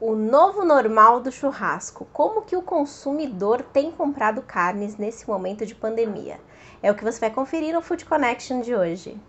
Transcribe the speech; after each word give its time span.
o 0.00 0.14
novo 0.14 0.64
normal 0.64 1.20
do 1.20 1.32
churrasco. 1.32 2.06
Como 2.12 2.42
que 2.42 2.56
o 2.56 2.62
consumidor 2.62 3.62
tem 3.62 3.90
comprado 3.90 4.42
carnes 4.42 4.96
nesse 4.96 5.28
momento 5.28 5.66
de 5.66 5.74
pandemia? 5.74 6.38
É 6.80 6.90
o 6.90 6.94
que 6.94 7.04
você 7.04 7.18
vai 7.18 7.30
conferir 7.30 7.74
no 7.74 7.82
Food 7.82 8.04
Connection 8.04 8.60
de 8.60 8.74
hoje. 8.74 9.20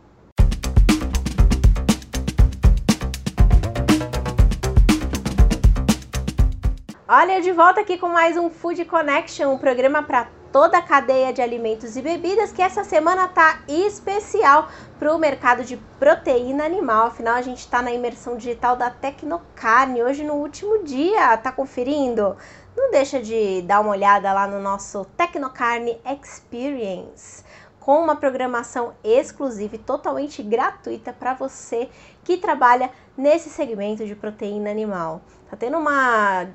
Olha, 7.08 7.42
de 7.42 7.52
volta 7.52 7.82
aqui 7.82 7.98
com 7.98 8.08
mais 8.08 8.38
um 8.38 8.52
Food 8.52 8.86
Connection, 8.86 9.52
um 9.52 9.58
programa 9.58 10.04
para 10.04 10.30
toda 10.52 10.77
a 10.77 10.81
cadeia 10.81 11.31
de 11.31 11.41
alimentos 11.41 11.95
e 11.95 12.02
bebidas, 12.02 12.52
que 12.52 12.61
essa 12.61 12.84
semana 12.84 13.27
tá 13.27 13.61
especial 13.68 14.68
para 14.98 15.13
o 15.13 15.20
mercado 15.20 15.63
de 15.63 15.77
proteína 15.99 16.66
animal. 16.66 17.07
Afinal, 17.07 17.36
a 17.36 17.41
gente 17.41 17.59
está 17.59 17.81
na 17.81 17.91
imersão 17.91 18.36
digital 18.36 18.75
da 18.75 18.89
Tecnocarne, 18.89 20.04
hoje 20.04 20.23
no 20.23 20.34
último 20.34 20.84
dia. 20.84 21.38
Tá 21.38 21.52
conferindo? 21.52 22.35
Não 22.76 22.91
deixa 22.91 23.21
de 23.21 23.62
dar 23.63 23.81
uma 23.81 23.91
olhada 23.91 24.31
lá 24.34 24.48
no 24.48 24.59
nosso 24.59 25.05
Tecnocarne 25.17 25.99
Experience 26.05 27.43
com 27.79 28.04
uma 28.04 28.16
programação 28.16 28.93
exclusiva 29.04 29.76
e 29.76 29.79
totalmente 29.79 30.43
gratuita 30.43 31.12
para 31.12 31.34
você 31.34 31.90
que 32.23 32.38
trabalha 32.38 32.91
nesse 33.18 33.49
segmento 33.49 34.05
de 34.05 34.16
proteína 34.16 34.70
animal. 34.70 35.21
Tá 35.49 35.57
tendo 35.57 35.77
uma 35.77 36.48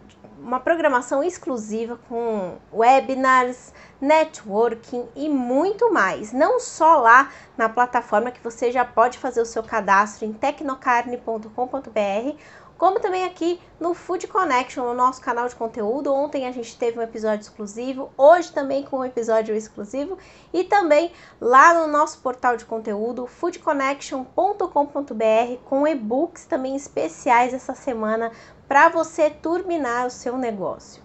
uma 0.45 0.61
programação 0.61 1.25
exclusiva 1.25 1.99
com 2.09 2.59
webinars, 2.71 3.73
networking 3.99 5.09
e 5.17 5.29
muito 5.29 5.91
mais. 5.91 6.33
Não 6.33 6.61
só 6.61 6.97
lá 6.97 7.31
na 7.57 7.69
plataforma 7.69 8.31
que 8.31 8.45
você 8.45 8.71
já 8.71 8.85
pode 8.85 9.19
fazer 9.19 9.41
o 9.41 9.47
seu 9.47 9.63
cadastro 9.63 10.27
em 10.27 10.33
tecnocarne.com.br, 10.33 12.37
como 12.77 13.01
também 13.01 13.25
aqui 13.25 13.61
no 13.81 13.95
Food 13.95 14.27
Connection, 14.27 14.85
no 14.85 14.95
nosso 14.95 15.21
canal 15.21 15.49
de 15.49 15.55
conteúdo. 15.55 16.13
Ontem 16.13 16.47
a 16.47 16.53
gente 16.53 16.77
teve 16.77 16.99
um 16.99 17.03
episódio 17.03 17.43
exclusivo, 17.43 18.11
hoje 18.17 18.53
também 18.53 18.83
com 18.83 18.99
um 18.99 19.05
episódio 19.05 19.55
exclusivo 19.55 20.19
e 20.53 20.65
também 20.65 21.13
lá 21.41 21.73
no 21.73 21.87
nosso 21.87 22.19
portal 22.19 22.57
de 22.57 22.65
conteúdo 22.65 23.27
foodconnection.com.br 23.27 25.57
com 25.65 25.87
e-books 25.87 26.47
também 26.47 26.77
especiais 26.77 27.55
essa 27.55 27.75
semana 27.75 28.33
para 28.69 28.89
você 28.89 29.31
turbinar 29.31 30.07
o 30.07 30.11
seu 30.11 30.39
negócio. 30.39 31.03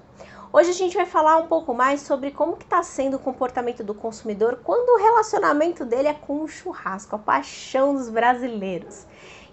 Hoje 0.52 0.72
a 0.72 0.74
gente 0.74 0.98
vai 0.98 1.06
falar 1.06 1.38
um 1.38 1.48
pouco 1.48 1.74
mais 1.74 2.02
sobre 2.02 2.32
como 2.32 2.58
que 2.58 2.64
está 2.64 2.82
sendo 2.82 3.18
o 3.18 3.20
comportamento 3.20 3.84
do 3.84 3.94
consumidor 3.94 4.62
quando 4.64 4.90
o 4.90 5.04
relacionamento 5.04 5.86
dele 5.86 6.08
é 6.08 6.14
com 6.14 6.42
o 6.42 6.48
churrasco, 6.48 7.16
a 7.16 7.20
paixão 7.20 7.94
dos 7.94 8.10
brasileiros. 8.10 9.06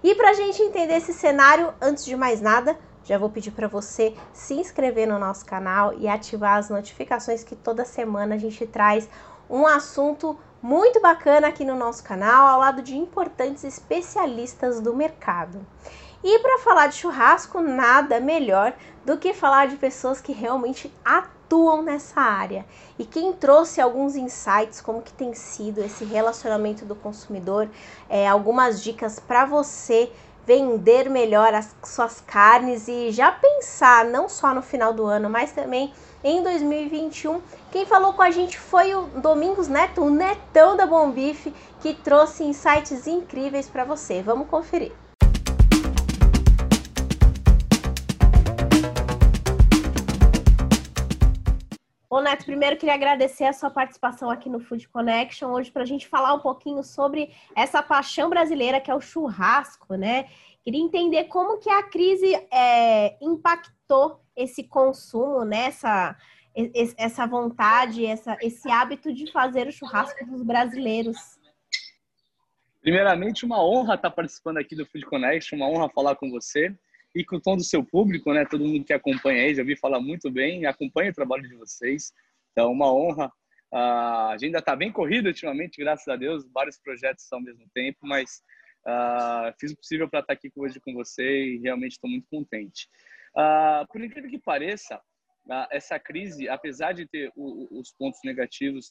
E 0.02 0.14
para 0.14 0.30
a 0.30 0.34
gente 0.34 0.62
entender 0.62 0.94
esse 0.94 1.12
cenário, 1.12 1.74
antes 1.82 2.04
de 2.04 2.16
mais 2.16 2.40
nada, 2.40 2.78
já 3.04 3.18
vou 3.18 3.28
pedir 3.28 3.50
para 3.50 3.68
você 3.68 4.14
se 4.32 4.54
inscrever 4.54 5.06
no 5.06 5.18
nosso 5.18 5.44
canal 5.44 5.92
e 5.94 6.08
ativar 6.08 6.58
as 6.58 6.70
notificações 6.70 7.44
que 7.44 7.54
toda 7.54 7.84
semana 7.84 8.36
a 8.36 8.38
gente 8.38 8.66
traz 8.66 9.08
um 9.50 9.66
assunto 9.66 10.38
muito 10.62 11.00
bacana 11.00 11.48
aqui 11.48 11.64
no 11.64 11.76
nosso 11.76 12.02
canal, 12.02 12.46
ao 12.46 12.58
lado 12.58 12.82
de 12.82 12.96
importantes 12.96 13.64
especialistas 13.64 14.80
do 14.80 14.94
mercado. 14.94 15.64
E 16.28 16.40
para 16.40 16.58
falar 16.58 16.88
de 16.88 16.96
churrasco, 16.96 17.60
nada 17.60 18.18
melhor 18.18 18.72
do 19.04 19.16
que 19.16 19.32
falar 19.32 19.68
de 19.68 19.76
pessoas 19.76 20.20
que 20.20 20.32
realmente 20.32 20.92
atuam 21.04 21.82
nessa 21.82 22.20
área. 22.20 22.66
E 22.98 23.04
quem 23.04 23.32
trouxe 23.32 23.80
alguns 23.80 24.16
insights, 24.16 24.80
como 24.80 25.02
que 25.02 25.12
tem 25.12 25.32
sido 25.34 25.80
esse 25.80 26.04
relacionamento 26.04 26.84
do 26.84 26.96
consumidor, 26.96 27.70
é, 28.10 28.26
algumas 28.26 28.82
dicas 28.82 29.20
para 29.20 29.44
você 29.44 30.10
vender 30.44 31.08
melhor 31.08 31.54
as 31.54 31.72
suas 31.84 32.20
carnes 32.20 32.88
e 32.88 33.12
já 33.12 33.30
pensar 33.30 34.04
não 34.04 34.28
só 34.28 34.52
no 34.52 34.62
final 34.62 34.92
do 34.92 35.06
ano, 35.06 35.30
mas 35.30 35.52
também 35.52 35.94
em 36.24 36.42
2021. 36.42 37.40
Quem 37.70 37.86
falou 37.86 38.14
com 38.14 38.22
a 38.22 38.32
gente 38.32 38.58
foi 38.58 38.92
o 38.96 39.02
Domingos 39.02 39.68
Neto, 39.68 40.02
o 40.02 40.10
netão 40.10 40.76
da 40.76 40.86
Bom 40.86 41.08
Bife, 41.12 41.54
que 41.80 41.94
trouxe 41.94 42.42
insights 42.42 43.06
incríveis 43.06 43.68
para 43.68 43.84
você. 43.84 44.22
Vamos 44.22 44.48
conferir. 44.48 45.05
Ô 52.16 52.22
Neto, 52.22 52.46
primeiro 52.46 52.78
queria 52.78 52.94
agradecer 52.94 53.44
a 53.44 53.52
sua 53.52 53.68
participação 53.68 54.30
aqui 54.30 54.48
no 54.48 54.58
Food 54.58 54.88
Connection, 54.88 55.50
hoje 55.50 55.70
para 55.70 55.82
a 55.82 55.86
gente 55.86 56.08
falar 56.08 56.32
um 56.32 56.38
pouquinho 56.38 56.82
sobre 56.82 57.30
essa 57.54 57.82
paixão 57.82 58.30
brasileira 58.30 58.80
que 58.80 58.90
é 58.90 58.94
o 58.94 59.02
churrasco, 59.02 59.96
né? 59.96 60.26
Queria 60.64 60.80
entender 60.80 61.24
como 61.24 61.58
que 61.58 61.68
a 61.68 61.82
crise 61.82 62.34
é, 62.50 63.22
impactou 63.22 64.18
esse 64.34 64.64
consumo, 64.64 65.44
né? 65.44 65.66
essa, 65.66 66.16
essa 66.96 67.26
vontade, 67.26 68.06
essa, 68.06 68.38
esse 68.40 68.70
hábito 68.70 69.12
de 69.12 69.30
fazer 69.30 69.66
o 69.66 69.72
churrasco 69.72 70.24
dos 70.24 70.42
brasileiros. 70.42 71.18
Primeiramente, 72.80 73.44
uma 73.44 73.62
honra 73.62 73.94
estar 73.94 74.10
participando 74.10 74.56
aqui 74.56 74.74
do 74.74 74.86
Food 74.86 75.04
Connection, 75.04 75.58
uma 75.58 75.68
honra 75.68 75.90
falar 75.90 76.16
com 76.16 76.30
você 76.30 76.74
e 77.16 77.24
com 77.24 77.40
o 77.42 77.60
seu 77.60 77.82
público, 77.82 78.30
né? 78.34 78.44
Todo 78.44 78.62
mundo 78.62 78.84
que 78.84 78.92
acompanha 78.92 79.42
aí, 79.42 79.54
já 79.54 79.64
vi 79.64 79.74
falar 79.74 80.00
muito 80.00 80.30
bem, 80.30 80.66
acompanha 80.66 81.10
o 81.10 81.14
trabalho 81.14 81.48
de 81.48 81.54
vocês. 81.54 82.12
Então, 82.52 82.70
uma 82.70 82.92
honra. 82.92 83.32
a 83.72 84.32
agenda 84.32 84.58
está 84.58 84.76
bem 84.76 84.92
corrida 84.92 85.30
ultimamente, 85.30 85.80
graças 85.80 86.06
a 86.06 86.14
Deus, 86.14 86.46
vários 86.52 86.78
projetos 86.78 87.26
ao 87.32 87.40
mesmo 87.40 87.66
tempo, 87.72 87.98
mas 88.02 88.42
uh, 88.86 89.50
fiz 89.58 89.72
o 89.72 89.76
possível 89.76 90.08
para 90.10 90.20
estar 90.20 90.34
aqui 90.34 90.52
hoje 90.54 90.78
com 90.78 90.92
você 90.92 91.54
e 91.54 91.58
realmente 91.58 91.92
estou 91.92 92.10
muito 92.10 92.26
contente. 92.30 92.86
Uh, 93.34 93.86
por 93.90 94.02
incrível 94.04 94.30
que 94.30 94.38
pareça, 94.38 94.96
uh, 94.96 95.66
essa 95.70 95.98
crise, 95.98 96.50
apesar 96.50 96.92
de 96.92 97.06
ter 97.06 97.32
o, 97.34 97.80
os 97.80 97.92
pontos 97.92 98.20
negativos 98.24 98.90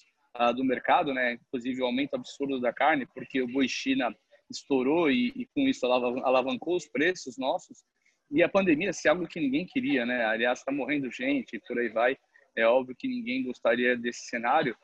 do 0.57 0.65
mercado, 0.65 1.13
né? 1.13 1.31
Inclusive 1.47 1.81
o 1.81 1.85
aumento 1.85 2.13
absurdo 2.13 2.59
da 2.59 2.73
carne, 2.73 3.05
porque 3.05 3.41
o 3.41 3.47
boi 3.47 3.69
China 3.69 4.13
estourou 4.51 5.09
e, 5.09 5.31
e 5.33 5.45
com 5.45 5.61
isso 5.61 5.85
alavancou 5.85 6.75
os 6.75 6.85
preços 6.89 7.37
nossos. 7.37 7.85
E 8.31 8.41
a 8.41 8.49
pandemia, 8.49 8.91
se 8.91 9.07
é 9.07 9.11
algo 9.11 9.27
que 9.27 9.39
ninguém 9.39 9.65
queria, 9.65 10.05
né? 10.05 10.25
Aliás, 10.25 10.59
está 10.59 10.71
morrendo 10.71 11.11
gente, 11.11 11.61
por 11.67 11.77
aí 11.77 11.89
vai. 11.89 12.17
É 12.55 12.65
óbvio 12.65 12.95
que 12.97 13.07
ninguém 13.07 13.43
gostaria 13.43 13.97
desse 13.97 14.27
cenário. 14.27 14.75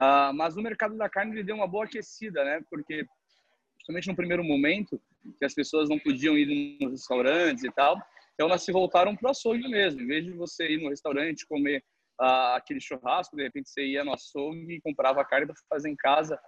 Ah, 0.00 0.32
mas 0.32 0.56
o 0.56 0.62
mercado 0.62 0.96
da 0.96 1.08
carne 1.08 1.32
ele 1.32 1.44
deu 1.44 1.56
uma 1.56 1.66
boa 1.66 1.84
aquecida, 1.84 2.44
né? 2.44 2.60
Porque, 2.70 3.06
principalmente 3.74 4.08
no 4.08 4.16
primeiro 4.16 4.44
momento, 4.44 5.00
que 5.38 5.44
as 5.44 5.54
pessoas 5.54 5.88
não 5.88 5.98
podiam 5.98 6.36
ir 6.36 6.78
nos 6.80 6.92
restaurantes 6.92 7.64
e 7.64 7.72
tal, 7.72 8.00
então 8.34 8.46
elas 8.46 8.62
se 8.62 8.72
voltaram 8.72 9.16
para 9.16 9.28
o 9.28 9.30
açougue 9.30 9.68
mesmo. 9.68 10.00
Em 10.00 10.06
vez 10.06 10.24
de 10.24 10.32
você 10.32 10.68
ir 10.68 10.82
no 10.82 10.90
restaurante 10.90 11.46
comer 11.46 11.84
ah, 12.20 12.56
aquele 12.56 12.80
churrasco, 12.80 13.36
de 13.36 13.42
repente 13.42 13.68
você 13.68 13.84
ia 13.84 14.04
no 14.04 14.12
açougue 14.12 14.74
e 14.74 14.80
comprava 14.80 15.20
a 15.20 15.24
carne 15.24 15.46
para 15.46 15.56
fazer 15.68 15.88
em 15.88 15.96
casa. 15.96 16.38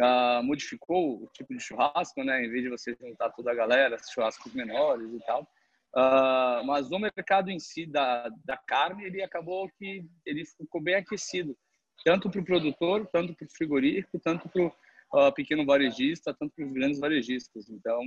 Ah, 0.00 0.40
modificou 0.42 1.22
o 1.22 1.26
tipo 1.32 1.54
de 1.54 1.62
churrasco, 1.62 2.22
né? 2.24 2.44
Em 2.44 2.50
vez 2.50 2.62
de 2.62 2.70
você 2.70 2.96
juntar 3.00 3.30
toda 3.30 3.50
a 3.50 3.54
galera, 3.54 3.96
churrascos 4.12 4.54
menores 4.54 5.12
e 5.12 5.18
tal. 5.26 5.46
Uh, 5.94 6.64
mas 6.64 6.88
no 6.88 7.00
mercado 7.00 7.50
em 7.50 7.58
si 7.58 7.84
da, 7.84 8.28
da 8.44 8.56
carne, 8.56 9.04
ele 9.04 9.22
acabou 9.22 9.68
que 9.76 10.06
ele 10.24 10.44
ficou 10.44 10.80
bem 10.80 10.94
aquecido, 10.94 11.56
tanto 12.04 12.30
para 12.30 12.40
o 12.40 12.44
produtor, 12.44 13.08
tanto 13.12 13.34
para 13.34 13.44
o 13.44 13.50
frigorífico, 13.50 14.20
tanto 14.20 14.48
para 14.48 14.62
o 14.62 15.28
uh, 15.28 15.34
pequeno 15.34 15.66
varejista, 15.66 16.32
tanto 16.32 16.54
para 16.54 16.64
os 16.64 16.72
grandes 16.72 17.00
varejistas. 17.00 17.68
Então, 17.68 18.00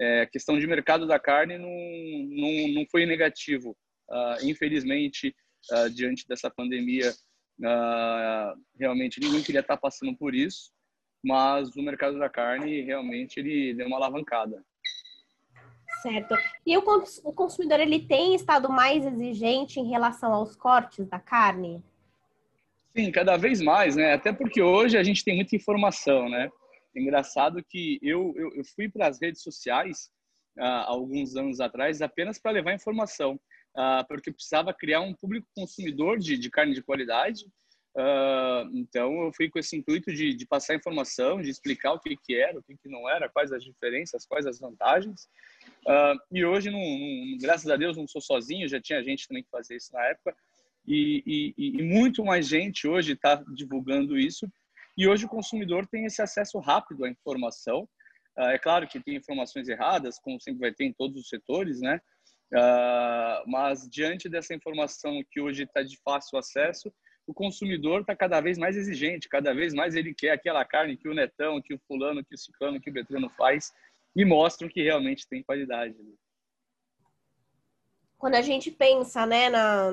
é, 0.00 0.26
questão 0.26 0.58
de 0.58 0.66
mercado 0.66 1.06
da 1.06 1.18
carne 1.18 1.58
não, 1.58 1.68
não, 1.68 2.68
não 2.74 2.86
foi 2.90 3.04
negativo. 3.04 3.76
Uh, 4.08 4.44
infelizmente, 4.44 5.34
diante 5.94 6.28
dessa 6.28 6.50
pandemia, 6.50 7.10
realmente 8.78 9.18
ninguém 9.18 9.42
queria 9.42 9.62
estar 9.62 9.78
passando 9.78 10.14
por 10.14 10.34
isso, 10.34 10.70
mas 11.24 11.74
o 11.74 11.82
mercado 11.82 12.18
da 12.18 12.28
carne 12.28 12.82
realmente 12.82 13.40
ele 13.40 13.72
deu 13.72 13.86
uma 13.86 13.96
alavancada. 13.96 14.62
Certo. 16.04 16.36
E 16.66 16.76
o, 16.76 16.82
o 17.24 17.32
consumidor 17.32 17.80
ele 17.80 17.98
tem 17.98 18.34
estado 18.34 18.68
mais 18.68 19.06
exigente 19.06 19.80
em 19.80 19.88
relação 19.88 20.34
aos 20.34 20.54
cortes 20.54 21.08
da 21.08 21.18
carne? 21.18 21.82
Sim, 22.94 23.10
cada 23.10 23.38
vez 23.38 23.62
mais, 23.62 23.96
né? 23.96 24.12
Até 24.12 24.30
porque 24.30 24.60
hoje 24.60 24.98
a 24.98 25.02
gente 25.02 25.24
tem 25.24 25.34
muita 25.34 25.56
informação, 25.56 26.28
né? 26.28 26.50
É 26.94 27.00
engraçado 27.00 27.64
que 27.66 27.98
eu, 28.02 28.34
eu, 28.36 28.54
eu 28.54 28.64
fui 28.76 28.86
para 28.86 29.08
as 29.08 29.18
redes 29.18 29.42
sociais 29.42 30.10
uh, 30.58 30.84
alguns 30.84 31.36
anos 31.36 31.58
atrás 31.58 32.02
apenas 32.02 32.38
para 32.38 32.52
levar 32.52 32.74
informação, 32.74 33.40
uh, 33.74 34.06
porque 34.06 34.30
precisava 34.30 34.74
criar 34.74 35.00
um 35.00 35.14
público 35.14 35.48
consumidor 35.56 36.18
de, 36.18 36.36
de 36.36 36.50
carne 36.50 36.74
de 36.74 36.82
qualidade. 36.82 37.46
Uh, 37.96 38.68
então 38.74 39.22
eu 39.22 39.32
fui 39.32 39.48
com 39.48 39.56
esse 39.56 39.76
intuito 39.76 40.12
de, 40.12 40.34
de, 40.34 40.44
passar 40.46 40.74
informação, 40.74 41.40
de 41.40 41.48
explicar 41.48 41.92
o 41.92 42.00
que, 42.00 42.16
que 42.16 42.34
era, 42.34 42.58
o 42.58 42.62
que, 42.62 42.76
que 42.76 42.88
não 42.88 43.08
era, 43.08 43.28
quais 43.28 43.52
as 43.52 43.62
diferenças, 43.62 44.26
quais 44.26 44.46
as 44.46 44.58
vantagens. 44.58 45.28
Uh, 45.86 46.18
e 46.32 46.44
hoje, 46.44 46.70
não, 46.70 46.80
não, 46.80 47.38
graças 47.38 47.70
a 47.70 47.76
Deus, 47.76 47.96
não 47.96 48.08
sou 48.08 48.20
sozinho, 48.20 48.68
já 48.68 48.80
tinha 48.80 49.02
gente 49.02 49.28
também 49.28 49.44
que 49.44 49.50
fazia 49.50 49.76
isso 49.76 49.92
na 49.92 50.04
época. 50.06 50.34
E, 50.86 51.54
e, 51.56 51.78
e 51.78 51.82
muito 51.84 52.24
mais 52.24 52.48
gente 52.48 52.88
hoje 52.88 53.12
está 53.12 53.36
divulgando 53.54 54.18
isso. 54.18 54.50
E 54.98 55.06
hoje 55.06 55.26
o 55.26 55.28
consumidor 55.28 55.86
tem 55.86 56.04
esse 56.04 56.20
acesso 56.20 56.58
rápido 56.58 57.04
à 57.04 57.08
informação. 57.08 57.88
Uh, 58.36 58.50
é 58.50 58.58
claro 58.58 58.88
que 58.88 58.98
tem 58.98 59.14
informações 59.14 59.68
erradas, 59.68 60.18
como 60.18 60.40
sempre 60.40 60.60
vai 60.60 60.72
ter 60.72 60.84
em 60.84 60.92
todos 60.92 61.20
os 61.20 61.28
setores, 61.28 61.80
né? 61.80 62.00
Mas 63.48 63.88
diante 63.90 64.28
dessa 64.28 64.54
informação 64.54 65.20
que 65.28 65.40
hoje 65.40 65.64
está 65.64 65.82
de 65.82 65.98
fácil 66.04 66.38
acesso, 66.38 66.92
o 67.26 67.32
consumidor 67.32 68.00
está 68.00 68.14
cada 68.14 68.40
vez 68.40 68.58
mais 68.58 68.76
exigente, 68.76 69.28
cada 69.28 69.54
vez 69.54 69.72
mais 69.72 69.94
ele 69.94 70.14
quer 70.14 70.30
aquela 70.30 70.64
carne 70.64 70.96
que 70.96 71.08
o 71.08 71.14
Netão, 71.14 71.60
que 71.60 71.74
o 71.74 71.80
fulano, 71.86 72.24
que 72.24 72.34
o 72.34 72.38
ciclano, 72.38 72.80
que 72.80 72.90
o 72.90 72.92
Betrano 72.92 73.28
faz 73.30 73.72
e 74.14 74.24
mostram 74.24 74.68
que 74.68 74.82
realmente 74.82 75.26
tem 75.26 75.42
qualidade. 75.42 75.94
Né? 75.94 76.12
Quando 78.18 78.34
a 78.34 78.42
gente 78.42 78.70
pensa 78.70 79.26
né, 79.26 79.48
na, 79.48 79.90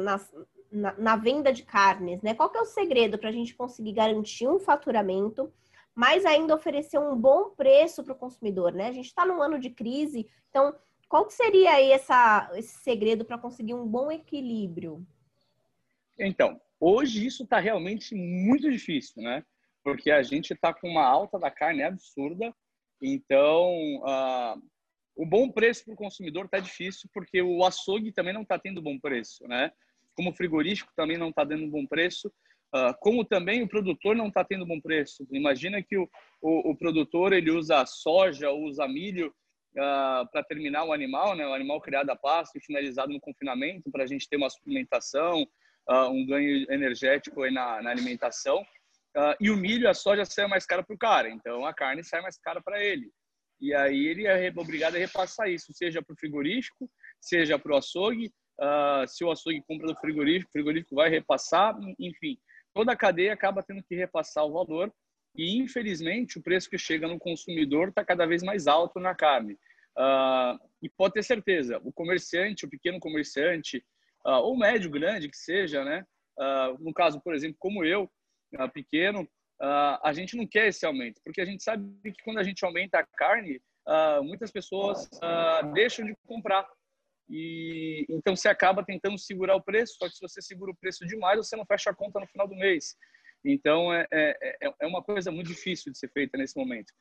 na, 0.72 0.94
na, 0.98 1.16
venda 1.16 1.52
de 1.52 1.64
carnes, 1.64 2.22
né, 2.22 2.34
qual 2.34 2.52
é 2.54 2.62
o 2.62 2.66
segredo 2.66 3.18
para 3.18 3.30
a 3.30 3.34
gente 3.34 3.56
conseguir 3.56 3.94
garantir 3.94 4.48
um 4.48 4.60
faturamento 4.60 5.52
mas 5.94 6.26
ainda 6.26 6.56
oferecer 6.56 6.98
um 7.00 7.16
bom 7.16 7.50
preço 7.50 8.04
para 8.04 8.14
o 8.14 8.18
consumidor, 8.18 8.72
né? 8.72 8.88
A 8.88 8.92
gente 8.92 9.08
está 9.08 9.26
num 9.26 9.42
ano 9.42 9.60
de 9.60 9.70
crise, 9.70 10.28
então 10.50 10.74
qual 11.10 11.26
que 11.26 11.34
seria 11.34 11.74
aí 11.74 11.92
essa, 11.92 12.50
esse 12.56 12.80
segredo 12.80 13.26
para 13.26 13.38
conseguir 13.38 13.74
um 13.74 13.86
bom 13.86 14.10
equilíbrio? 14.10 15.06
Então, 16.20 16.60
hoje 16.80 17.26
isso 17.26 17.44
está 17.44 17.60
realmente 17.60 18.16
muito 18.16 18.70
difícil, 18.70 19.22
né? 19.22 19.44
Porque 19.84 20.12
a 20.12 20.22
gente 20.22 20.54
está 20.54 20.74
com 20.74 20.88
uma 20.88 21.06
alta 21.06 21.40
da 21.40 21.50
carne 21.50 21.84
absurda, 21.84 22.54
então 23.02 23.72
uh, 24.04 24.62
o 25.16 25.26
bom 25.26 25.50
preço 25.52 25.86
para 25.86 25.94
o 25.94 25.98
consumidor 25.98 26.46
está 26.46 26.60
difícil, 26.60 27.10
porque 27.14 27.42
o 27.42 27.66
açougue 27.66 28.12
também 28.12 28.34
não 28.34 28.44
está 28.44 28.60
tendo 28.60 28.82
bom 28.82 29.00
preço, 29.00 29.48
né? 29.48 29.72
Como 30.14 30.30
o 30.30 30.36
frigorífico 30.36 30.92
também 30.96 31.18
não 31.18 31.30
está 31.30 31.44
dando 31.44 31.68
bom 31.68 31.86
preço, 31.86 32.32
Uh, 32.74 32.96
como 33.02 33.26
também 33.26 33.62
o 33.62 33.68
produtor 33.68 34.16
não 34.16 34.30
está 34.30 34.46
tendo 34.46 34.66
bom 34.66 34.80
preço. 34.80 35.28
Imagina 35.30 35.84
que 35.84 35.98
o, 35.98 36.10
o, 36.42 36.72
o, 36.72 36.78
produtor 36.78 37.34
ele 37.34 37.52
usa 37.52 37.86
soja 37.86 38.50
usa 38.50 38.88
milho 38.88 39.28
uh, 39.72 40.26
para 40.32 40.42
terminar 40.48 40.86
o 40.86 40.94
animal, 40.94 41.36
né? 41.36 41.46
o 41.46 41.54
animal 41.54 41.82
criado 41.82 42.10
a 42.12 42.16
pasto 42.16 42.58
e 42.58 42.62
finalizado 42.62 43.12
no 43.12 43.20
confinamento, 43.20 43.92
para 43.92 44.06
a 44.06 44.08
gente 44.08 44.28
ter 44.30 44.38
uma 44.38 44.50
suplementação, 44.50 45.46
uh, 45.90 46.10
um 46.10 46.26
ganho 46.26 46.72
energético 46.72 47.44
aí 47.44 47.52
na, 47.52 47.82
na 47.82 47.90
alimentação. 47.90 48.66
e 49.40 49.50
o 49.50 49.58
milho, 49.58 49.90
a 49.90 49.94
soja 49.94 50.26
sai 50.26 50.48
mais 50.48 50.66
cara 50.66 50.84
para 50.84 50.96
o 50.96 50.98
cara, 50.98 51.30
então 51.30 51.66
a 51.66 51.74
carne 51.74 52.04
sai 52.04 52.22
mais 52.22 52.38
cara 52.38 52.62
para 52.62 52.84
ele. 52.84 53.12
E 53.60 53.74
aí 53.74 54.08
ele 54.08 54.26
é 54.26 54.52
obrigado 54.56 54.96
a 54.96 55.00
repassar 55.00 55.50
isso, 55.50 55.74
seja 55.74 56.02
para 56.02 56.14
o 56.14 56.18
frigorífico, 56.18 56.90
seja 57.20 57.60
para 57.60 57.74
o 57.74 57.78
açougue. 57.78 58.32
se 59.08 59.24
o 59.24 59.32
açougue 59.32 59.64
compra 59.68 59.88
do 59.88 60.00
frigorífico, 60.00 60.50
o 60.50 60.52
frigorífico 60.52 60.96
vai 60.96 61.10
repassar, 61.10 61.76
enfim 62.00 62.38
toda 62.74 62.92
a 62.92 62.98
cadeia 62.98 63.34
acaba 63.34 63.64
tendo 63.64 63.84
que 63.84 63.96
repassar 63.96 64.46
o 64.46 64.52
valor 64.52 64.92
e, 65.36 65.58
infelizmente, 65.58 66.38
o 66.38 66.42
preço 66.42 66.70
que 66.70 66.78
chega 66.78 67.08
no 67.08 67.20
consumidor 67.20 67.90
está 67.90 68.04
cada 68.04 68.26
vez 68.26 68.44
mais 68.44 68.68
alto 68.68 69.00
na 69.00 69.16
carne. 69.16 69.54
Uh, 69.98 70.60
e 70.82 70.90
pode 70.90 71.14
ter 71.14 71.24
certeza, 71.24 71.80
o 71.84 71.92
comerciante, 71.92 72.66
o 72.66 72.70
pequeno 72.70 73.00
comerciante, 73.00 73.84
uh, 74.26 74.42
ou 74.42 74.58
médio, 74.58 74.90
grande 74.90 75.30
que 75.30 75.38
seja, 75.38 75.84
né? 75.84 76.06
Uh, 76.38 76.84
no 76.84 76.94
caso, 76.94 77.22
por 77.22 77.34
exemplo, 77.34 77.58
como 77.60 77.86
eu, 77.86 78.10
pequeno, 78.74 79.28
a 80.04 80.12
gente 80.12 80.36
não 80.36 80.46
quer 80.46 80.68
esse 80.68 80.86
aumento, 80.86 81.22
porque 81.24 81.40
a 81.40 81.46
gente 81.46 81.64
sabe 81.64 81.86
que 82.04 82.24
quando 82.24 82.40
a 82.40 82.44
gente 82.44 82.66
aumenta 82.66 83.00
a 83.00 83.08
carne, 83.16 83.62
muitas 84.24 84.52
pessoas 84.52 85.10
deixam 85.74 86.04
de 86.06 86.14
comprar. 86.28 86.68
E 87.30 88.06
então 88.10 88.36
você 88.36 88.50
acaba 88.50 88.84
tentando 88.84 89.18
segurar 89.18 89.56
o 89.56 89.64
preço, 89.64 89.96
só 89.98 90.10
que 90.10 90.16
se 90.16 90.22
você 90.22 90.42
segura 90.42 90.72
o 90.72 90.76
preço 90.76 91.06
demais, 91.08 91.38
você 91.38 91.56
não 91.56 91.66
fecha 91.66 91.92
a 91.92 91.96
conta 91.96 92.20
no 92.20 92.28
final 92.28 92.46
do 92.46 92.56
mês. 92.56 92.98
Então 93.44 93.94
é, 93.94 94.06
é, 94.12 94.68
é, 94.68 94.74
é 94.82 94.88
uma 94.88 95.02
coisa 95.02 95.32
muito 95.32 95.48
difícil 95.48 95.92
de 95.92 95.98
ser 95.98 96.10
feita 96.12 96.38
nesse 96.38 96.58
momento. 96.58 96.92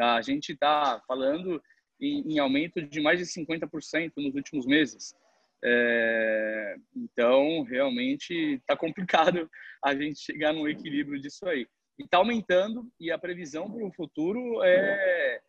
A 0.00 0.22
gente 0.22 0.52
está 0.52 1.02
falando 1.06 1.62
em, 2.00 2.32
em, 2.32 2.38
aumento 2.38 2.80
de 2.80 3.00
mais 3.00 3.18
de 3.18 3.26
50% 3.26 4.12
nos 4.16 4.34
últimos 4.34 4.66
meses. 4.66 5.14
É, 5.64 6.76
então, 6.96 7.62
realmente 7.62 8.34
está 8.54 8.76
complicado 8.76 9.48
a 9.84 9.94
gente 9.94 10.20
chegar 10.20 10.52
num 10.52 10.68
equilíbrio 10.68 11.20
disso 11.20 11.46
aí. 11.46 11.66
E 11.98 12.04
está 12.04 12.18
aumentando, 12.18 12.90
e 12.98 13.10
a 13.10 13.18
previsão 13.18 13.70
para 13.70 13.84
o 13.84 13.92
futuro 13.92 14.62
é 14.64 15.40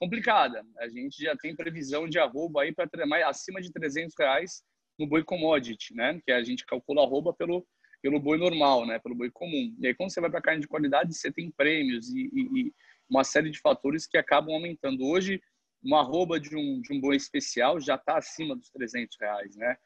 complicada. 0.00 0.64
A 0.78 0.88
gente 0.88 1.22
já 1.22 1.36
tem 1.36 1.54
previsão 1.54 2.08
de 2.08 2.18
arroba 2.18 2.62
aí 2.62 2.74
para 2.74 2.88
acima 3.28 3.60
de 3.60 3.72
300 3.72 4.14
reais 4.18 4.62
no 4.98 5.06
boi 5.06 5.22
commodity, 5.22 5.94
né? 5.94 6.20
Que 6.24 6.32
a 6.32 6.42
gente 6.42 6.66
calcula 6.66 7.02
arroba 7.02 7.32
pelo 7.32 7.66
pelo 8.02 8.18
boi 8.18 8.36
normal, 8.36 8.84
né? 8.84 8.98
Pelo 8.98 9.14
boi 9.14 9.30
comum. 9.30 9.76
E 9.78 9.86
aí 9.86 9.94
quando 9.94 10.12
você 10.12 10.20
vai 10.20 10.28
para 10.28 10.42
carne 10.42 10.60
de 10.60 10.66
qualidade, 10.66 11.14
você 11.14 11.30
tem 11.30 11.52
prêmios 11.52 12.08
e, 12.08 12.28
e, 12.32 12.60
e, 12.60 12.74
uma 13.08 13.22
série 13.22 13.48
de 13.48 13.60
fatores 13.60 14.06
que 14.06 14.18
acabam 14.18 14.54
aumentando. 14.54 15.06
Hoje, 15.06 15.40
uma 15.82 16.00
arroba 16.00 16.38
de 16.38 16.56
um 16.56 16.80
de 16.80 16.92
um 16.92 17.00
boi 17.00 17.16
especial 17.16 17.80
já 17.80 17.96
está 17.96 18.16
acima 18.18 18.54
dos 18.54 18.70
300 18.70 19.16
reais, 19.20 19.56
né? 19.56 19.76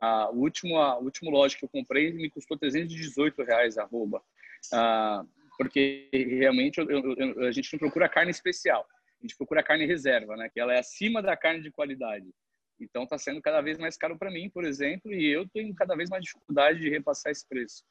A, 0.00 0.30
o 0.30 0.40
último 0.40 0.76
a, 0.76 0.98
último 0.98 1.30
lote 1.30 1.58
que 1.58 1.64
eu 1.64 1.68
comprei 1.68 2.12
me 2.12 2.30
custou 2.30 2.58
318 2.58 3.42
reais 3.42 3.78
arroba. 3.78 4.22
Ah, 4.72 5.24
porque 5.56 6.10
realmente 6.12 6.78
eu, 6.78 6.90
eu, 6.90 7.14
eu, 7.16 7.46
a 7.46 7.50
gente 7.52 7.72
não 7.72 7.78
procura 7.78 8.08
carne 8.08 8.30
especial 8.30 8.86
a 9.20 9.26
gente 9.26 9.36
procura 9.36 9.62
carne 9.62 9.86
reserva, 9.86 10.36
né? 10.36 10.48
Que 10.48 10.60
ela 10.60 10.74
é 10.74 10.78
acima 10.78 11.22
da 11.22 11.36
carne 11.36 11.62
de 11.62 11.70
qualidade. 11.70 12.26
Então 12.78 13.04
está 13.04 13.16
sendo 13.16 13.40
cada 13.40 13.60
vez 13.60 13.78
mais 13.78 13.96
caro 13.96 14.18
para 14.18 14.30
mim, 14.30 14.50
por 14.50 14.64
exemplo, 14.64 15.12
e 15.12 15.26
eu 15.26 15.48
tenho 15.48 15.74
cada 15.74 15.96
vez 15.96 16.10
mais 16.10 16.22
dificuldade 16.22 16.80
de 16.80 16.90
repassar 16.90 17.32
esse 17.32 17.46
preço. 17.48 17.82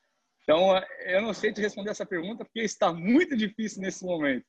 Então 0.43 0.79
eu 1.05 1.21
não 1.21 1.33
sei 1.33 1.51
te 1.51 1.61
responder 1.61 1.89
essa 1.89 2.05
pergunta 2.05 2.45
porque 2.45 2.61
está 2.61 2.93
muito 2.93 3.35
difícil 3.35 3.81
nesse 3.81 4.05
momento. 4.05 4.45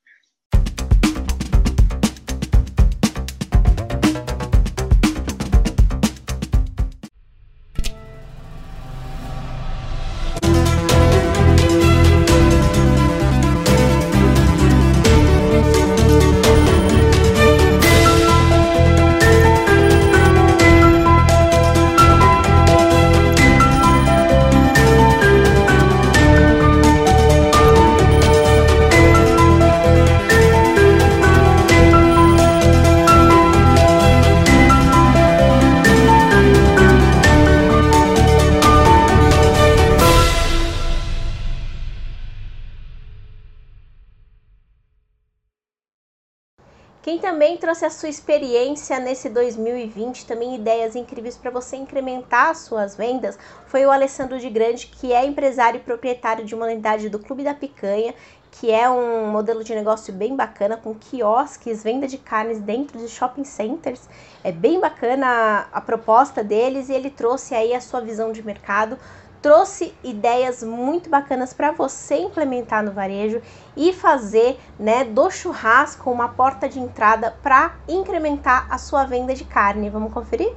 Também 47.56 47.58
trouxe 47.58 47.84
a 47.84 47.90
sua 47.90 48.08
experiência 48.08 48.98
nesse 48.98 49.28
2020, 49.28 50.26
também 50.26 50.54
ideias 50.54 50.94
incríveis 50.94 51.36
para 51.36 51.50
você 51.50 51.76
incrementar 51.76 52.50
as 52.50 52.58
suas 52.58 52.94
vendas, 52.94 53.38
foi 53.66 53.84
o 53.86 53.90
Alessandro 53.90 54.38
de 54.38 54.48
Grande, 54.50 54.86
que 54.86 55.12
é 55.12 55.24
empresário 55.24 55.78
e 55.78 55.82
proprietário 55.82 56.44
de 56.44 56.54
uma 56.54 56.66
unidade 56.66 57.08
do 57.08 57.18
Clube 57.18 57.42
da 57.42 57.54
Picanha, 57.54 58.14
que 58.50 58.70
é 58.70 58.88
um 58.88 59.28
modelo 59.28 59.62
de 59.62 59.74
negócio 59.74 60.12
bem 60.12 60.34
bacana, 60.34 60.76
com 60.76 60.94
quiosques, 60.94 61.82
venda 61.82 62.06
de 62.06 62.16
carnes 62.16 62.58
dentro 62.60 62.98
de 62.98 63.08
shopping 63.08 63.44
centers. 63.44 64.08
É 64.42 64.52
bem 64.52 64.80
bacana 64.80 65.26
a, 65.72 65.78
a 65.78 65.80
proposta 65.80 66.42
deles 66.42 66.88
e 66.88 66.92
ele 66.92 67.10
trouxe 67.10 67.54
aí 67.54 67.74
a 67.74 67.80
sua 67.80 68.00
visão 68.00 68.32
de 68.32 68.42
mercado 68.42 68.98
trouxe 69.46 69.94
ideias 70.02 70.60
muito 70.60 71.08
bacanas 71.08 71.54
para 71.54 71.70
você 71.70 72.16
implementar 72.16 72.84
no 72.84 72.90
varejo 72.90 73.40
e 73.76 73.92
fazer, 73.92 74.58
né, 74.76 75.04
do 75.04 75.30
churrasco 75.30 76.10
uma 76.10 76.30
porta 76.30 76.68
de 76.68 76.80
entrada 76.80 77.30
para 77.44 77.78
incrementar 77.88 78.66
a 78.68 78.76
sua 78.76 79.04
venda 79.04 79.32
de 79.36 79.44
carne. 79.44 79.88
Vamos 79.88 80.12
conferir? 80.12 80.52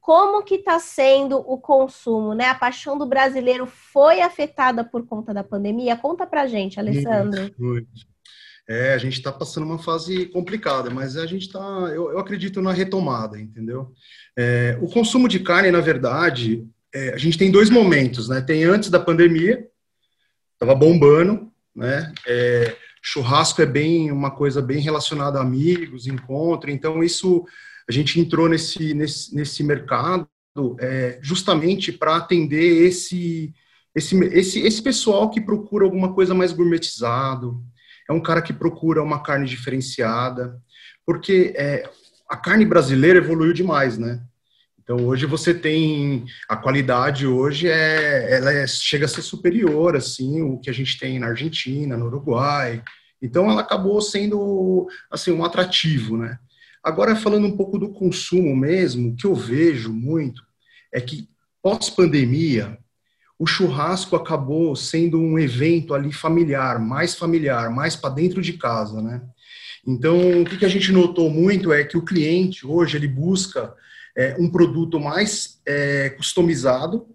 Como 0.00 0.42
que 0.42 0.54
está 0.54 0.78
sendo 0.78 1.36
o 1.36 1.58
consumo, 1.58 2.32
né? 2.32 2.46
A 2.46 2.54
paixão 2.54 2.96
do 2.96 3.04
brasileiro 3.04 3.66
foi 3.66 4.22
afetada 4.22 4.82
por 4.82 5.06
conta 5.06 5.34
da 5.34 5.44
pandemia? 5.44 5.98
Conta 5.98 6.26
pra 6.26 6.46
gente, 6.46 6.80
Alessandro. 6.80 7.54
Muito. 7.58 8.13
É, 8.66 8.94
a 8.94 8.98
gente 8.98 9.14
está 9.14 9.30
passando 9.30 9.64
uma 9.64 9.78
fase 9.78 10.26
complicada, 10.26 10.88
mas 10.88 11.16
a 11.16 11.26
gente 11.26 11.46
está, 11.46 11.60
eu, 11.94 12.10
eu, 12.10 12.18
acredito 12.18 12.62
na 12.62 12.72
retomada, 12.72 13.38
entendeu? 13.38 13.92
É, 14.36 14.78
o 14.80 14.88
consumo 14.88 15.28
de 15.28 15.40
carne, 15.40 15.70
na 15.70 15.80
verdade, 15.80 16.66
é, 16.94 17.10
a 17.12 17.18
gente 17.18 17.36
tem 17.36 17.50
dois 17.50 17.68
momentos, 17.68 18.28
né? 18.28 18.40
Tem 18.40 18.64
antes 18.64 18.88
da 18.88 18.98
pandemia, 18.98 19.68
estava 20.54 20.74
bombando, 20.74 21.52
né? 21.76 22.10
É, 22.26 22.74
churrasco 23.02 23.60
é 23.60 23.66
bem 23.66 24.10
uma 24.10 24.30
coisa 24.30 24.62
bem 24.62 24.80
relacionada 24.80 25.38
a 25.38 25.42
amigos, 25.42 26.06
encontro, 26.06 26.70
então 26.70 27.04
isso 27.04 27.44
a 27.86 27.92
gente 27.92 28.18
entrou 28.18 28.48
nesse 28.48 28.94
nesse, 28.94 29.34
nesse 29.34 29.62
mercado 29.62 30.26
é, 30.80 31.18
justamente 31.20 31.92
para 31.92 32.16
atender 32.16 32.86
esse, 32.86 33.52
esse 33.94 34.16
esse 34.26 34.60
esse 34.60 34.80
pessoal 34.80 35.28
que 35.28 35.40
procura 35.40 35.84
alguma 35.84 36.14
coisa 36.14 36.32
mais 36.32 36.50
gourmetizado, 36.50 37.62
é 38.08 38.12
um 38.12 38.20
cara 38.20 38.42
que 38.42 38.52
procura 38.52 39.02
uma 39.02 39.22
carne 39.22 39.46
diferenciada, 39.46 40.60
porque 41.06 41.52
é, 41.56 41.88
a 42.28 42.36
carne 42.36 42.64
brasileira 42.64 43.18
evoluiu 43.18 43.52
demais, 43.52 43.98
né? 43.98 44.20
Então 44.82 45.06
hoje 45.06 45.24
você 45.24 45.54
tem 45.54 46.26
a 46.46 46.56
qualidade 46.56 47.26
hoje 47.26 47.68
é 47.68 48.36
ela 48.36 48.52
é, 48.52 48.66
chega 48.66 49.06
a 49.06 49.08
ser 49.08 49.22
superior 49.22 49.96
assim 49.96 50.42
o 50.42 50.58
que 50.58 50.68
a 50.68 50.74
gente 50.74 50.98
tem 50.98 51.18
na 51.18 51.28
Argentina, 51.28 51.96
no 51.96 52.06
Uruguai. 52.06 52.82
Então 53.20 53.50
ela 53.50 53.62
acabou 53.62 54.00
sendo 54.02 54.86
assim 55.10 55.32
um 55.32 55.44
atrativo, 55.44 56.18
né? 56.18 56.38
Agora 56.82 57.16
falando 57.16 57.46
um 57.46 57.56
pouco 57.56 57.78
do 57.78 57.94
consumo 57.94 58.54
mesmo, 58.54 59.08
o 59.08 59.16
que 59.16 59.26
eu 59.26 59.34
vejo 59.34 59.90
muito 59.90 60.42
é 60.92 61.00
que 61.00 61.30
pós 61.62 61.88
pandemia 61.88 62.78
o 63.38 63.46
churrasco 63.46 64.14
acabou 64.14 64.76
sendo 64.76 65.18
um 65.18 65.38
evento 65.38 65.94
ali 65.94 66.12
familiar, 66.12 66.78
mais 66.78 67.14
familiar, 67.14 67.70
mais 67.70 67.96
para 67.96 68.14
dentro 68.14 68.40
de 68.40 68.52
casa, 68.54 69.02
né? 69.02 69.22
Então, 69.86 70.42
o 70.42 70.44
que, 70.44 70.64
a 70.64 70.68
gente 70.68 70.90
notou 70.92 71.28
muito 71.28 71.72
é 71.72 71.84
que 71.84 71.96
o 71.96 72.04
cliente 72.04 72.66
hoje 72.66 72.96
ele 72.96 73.08
busca 73.08 73.74
é, 74.16 74.34
um 74.38 74.48
produto 74.50 74.98
mais 74.98 75.60
é, 75.66 76.10
customizado, 76.10 77.06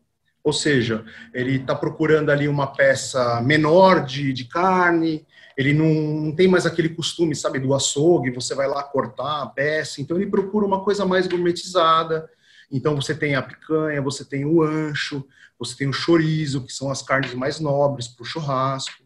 ou 0.44 0.54
seja, 0.54 1.04
ele 1.34 1.56
está 1.56 1.74
procurando 1.74 2.30
ali 2.30 2.48
uma 2.48 2.68
peça 2.68 3.42
menor 3.42 4.06
de, 4.06 4.32
de 4.32 4.46
carne, 4.46 5.26
ele 5.58 5.74
não, 5.74 5.94
não, 5.94 6.32
tem 6.32 6.48
mais 6.48 6.66
aquele 6.66 6.90
costume, 6.90 7.36
sabe, 7.36 7.60
do 7.60 7.74
açougue, 7.74 8.32
você 8.32 8.56
vai 8.56 8.68
lá 8.68 8.84
cortar 8.84 9.42
a 9.42 9.48
peça, 9.48 10.00
então 10.00 10.16
ele 10.16 10.30
procura 10.30 10.66
uma 10.66 10.84
coisa 10.84 11.06
mais 11.06 11.28
gourmetizada, 11.28 12.30
então 12.72 12.96
você 12.96 13.16
tem 13.16 13.36
a 13.36 13.42
picanha, 13.42 14.02
você 14.02 14.24
tem 14.24 14.46
o 14.46 14.62
ancho, 14.62 15.26
você 15.58 15.76
tem 15.76 15.88
o 15.88 15.94
chorizo, 15.94 16.66
que 16.66 16.72
são 16.72 16.90
as 16.90 17.02
carnes 17.02 17.34
mais 17.34 17.60
nobres 17.60 18.08
para 18.08 18.24
o 18.24 18.26
churrasco, 18.26 19.04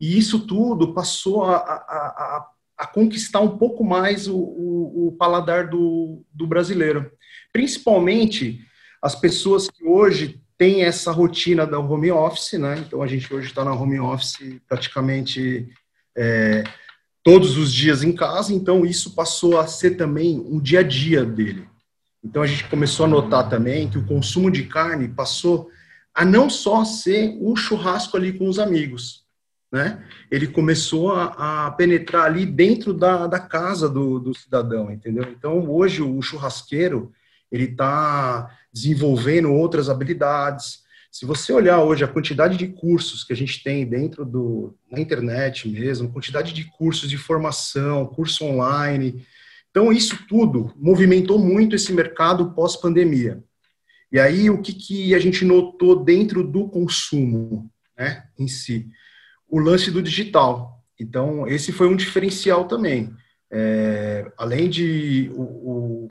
e 0.00 0.18
isso 0.18 0.40
tudo 0.40 0.92
passou 0.92 1.44
a, 1.44 1.56
a, 1.56 1.58
a, 1.58 2.50
a 2.78 2.86
conquistar 2.86 3.40
um 3.40 3.56
pouco 3.56 3.82
mais 3.82 4.28
o, 4.28 4.36
o, 4.36 5.08
o 5.08 5.12
paladar 5.12 5.68
do, 5.68 6.22
do 6.32 6.46
brasileiro. 6.46 7.10
Principalmente 7.52 8.60
as 9.00 9.14
pessoas 9.14 9.68
que 9.68 9.84
hoje 9.84 10.40
têm 10.58 10.82
essa 10.84 11.10
rotina 11.12 11.66
da 11.66 11.78
home 11.78 12.10
office, 12.10 12.58
né? 12.58 12.78
Então 12.86 13.02
a 13.02 13.06
gente 13.06 13.32
hoje 13.32 13.48
está 13.48 13.64
na 13.64 13.72
home 13.72 13.98
office 14.00 14.60
praticamente 14.68 15.68
é, 16.16 16.64
todos 17.22 17.56
os 17.56 17.72
dias 17.72 18.02
em 18.02 18.12
casa, 18.12 18.54
então 18.54 18.84
isso 18.84 19.14
passou 19.14 19.58
a 19.58 19.66
ser 19.66 19.96
também 19.96 20.38
um 20.38 20.60
dia 20.60 20.80
a 20.80 20.82
dia 20.82 21.24
dele. 21.24 21.66
Então 22.22 22.42
a 22.42 22.46
gente 22.46 22.68
começou 22.68 23.06
a 23.06 23.08
notar 23.08 23.48
também 23.48 23.88
que 23.88 23.98
o 23.98 24.06
consumo 24.06 24.50
de 24.50 24.64
carne 24.64 25.08
passou 25.08 25.70
a 26.14 26.24
não 26.24 26.48
só 26.48 26.84
ser 26.84 27.36
o 27.40 27.54
churrasco 27.54 28.16
ali 28.16 28.32
com 28.32 28.48
os 28.48 28.58
amigos, 28.58 29.26
né? 29.70 30.02
Ele 30.30 30.46
começou 30.46 31.12
a, 31.12 31.66
a 31.66 31.70
penetrar 31.72 32.24
ali 32.24 32.46
dentro 32.46 32.94
da, 32.94 33.26
da 33.26 33.38
casa 33.38 33.88
do, 33.88 34.18
do, 34.18 34.34
cidadão, 34.34 34.90
entendeu? 34.90 35.24
Então, 35.24 35.68
hoje, 35.70 36.02
o 36.02 36.22
churrasqueiro, 36.22 37.12
ele 37.52 37.64
está 37.64 38.50
desenvolvendo 38.72 39.52
outras 39.52 39.90
habilidades. 39.90 40.80
Se 41.12 41.26
você 41.26 41.52
olhar 41.52 41.82
hoje 41.82 42.02
a 42.02 42.08
quantidade 42.08 42.56
de 42.56 42.68
cursos 42.68 43.22
que 43.22 43.32
a 43.32 43.36
gente 43.36 43.62
tem 43.62 43.86
dentro 43.86 44.24
do, 44.24 44.74
na 44.90 45.00
internet 45.00 45.68
mesmo, 45.68 46.12
quantidade 46.12 46.52
de 46.52 46.64
cursos 46.64 47.10
de 47.10 47.18
formação, 47.18 48.06
curso 48.06 48.44
online, 48.44 49.26
então 49.76 49.92
isso 49.92 50.26
tudo 50.26 50.72
movimentou 50.76 51.38
muito 51.38 51.76
esse 51.76 51.92
mercado 51.92 52.52
pós-pandemia. 52.54 53.44
E 54.10 54.18
aí, 54.18 54.48
o 54.48 54.62
que, 54.62 54.72
que 54.72 55.14
a 55.14 55.18
gente 55.18 55.44
notou 55.44 56.02
dentro 56.02 56.42
do 56.42 56.66
consumo 56.68 57.70
né, 57.98 58.24
em 58.38 58.48
si? 58.48 58.90
o 59.48 59.58
lance 59.58 59.90
do 59.90 60.02
digital. 60.02 60.82
Então, 60.98 61.46
esse 61.46 61.72
foi 61.72 61.88
um 61.88 61.96
diferencial 61.96 62.66
também. 62.66 63.14
É, 63.50 64.30
além 64.36 64.68
de 64.68 65.30
o, 65.34 65.42
o 65.42 66.10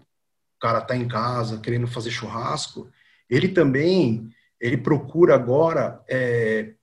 cara 0.60 0.80
estar 0.80 0.90
tá 0.90 0.98
em 0.98 1.08
casa 1.08 1.60
querendo 1.60 1.88
fazer 1.88 2.12
churrasco, 2.12 2.90
ele 3.30 3.50
também 3.50 4.30
ele 4.60 4.78
procura 4.78 5.36
agora 5.36 6.02
é, 6.08 6.74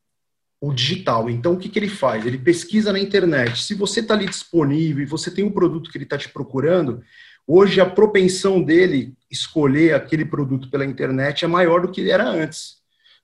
o 0.62 0.73
digital. 0.73 1.28
Então, 1.28 1.54
o 1.54 1.59
que, 1.59 1.69
que 1.69 1.76
ele 1.76 1.88
faz? 1.88 2.25
Ele 2.25 2.38
pesquisa 2.38 2.92
na 2.92 3.00
internet. 3.00 3.64
Se 3.64 3.75
você 3.75 3.99
está 3.99 4.14
ali 4.14 4.26
disponível 4.26 5.02
e 5.02 5.07
você 5.07 5.28
tem 5.28 5.45
um 5.45 5.50
produto 5.50 5.90
que 5.90 5.99
ele 5.99 6.04
está 6.04 6.16
te 6.16 6.28
procurando, 6.28 7.02
hoje 7.45 7.81
a 7.81 7.90
propensão 7.90 8.62
dele 8.62 9.12
escolher 9.28 9.92
aquele 9.92 10.25
produto 10.25 10.71
pela 10.71 10.87
internet 10.87 11.45
é 11.45 11.49
maior 11.49 11.81
do 11.81 11.90
que 11.90 12.09
era 12.09 12.25
antes. 12.25 12.76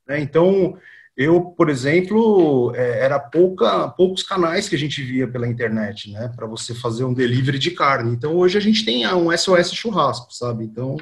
Né? 0.04 0.18
Então, 0.18 0.76
eu, 1.16 1.40
por 1.40 1.70
exemplo, 1.70 2.74
é, 2.74 3.04
era 3.04 3.20
pouca, 3.20 3.86
poucos 3.86 4.24
canais 4.24 4.68
que 4.68 4.74
a 4.74 4.78
gente 4.78 5.00
via 5.00 5.28
pela 5.28 5.46
internet, 5.46 6.10
né, 6.10 6.32
para 6.34 6.46
você 6.46 6.74
fazer 6.74 7.04
um 7.04 7.14
delivery 7.14 7.60
de 7.60 7.70
carne. 7.70 8.12
Então, 8.12 8.34
hoje 8.34 8.58
a 8.58 8.60
gente 8.60 8.84
tem 8.84 9.06
um 9.14 9.30
SOS 9.36 9.72
churrasco, 9.72 10.34
sabe? 10.34 10.64
Então, 10.64 10.96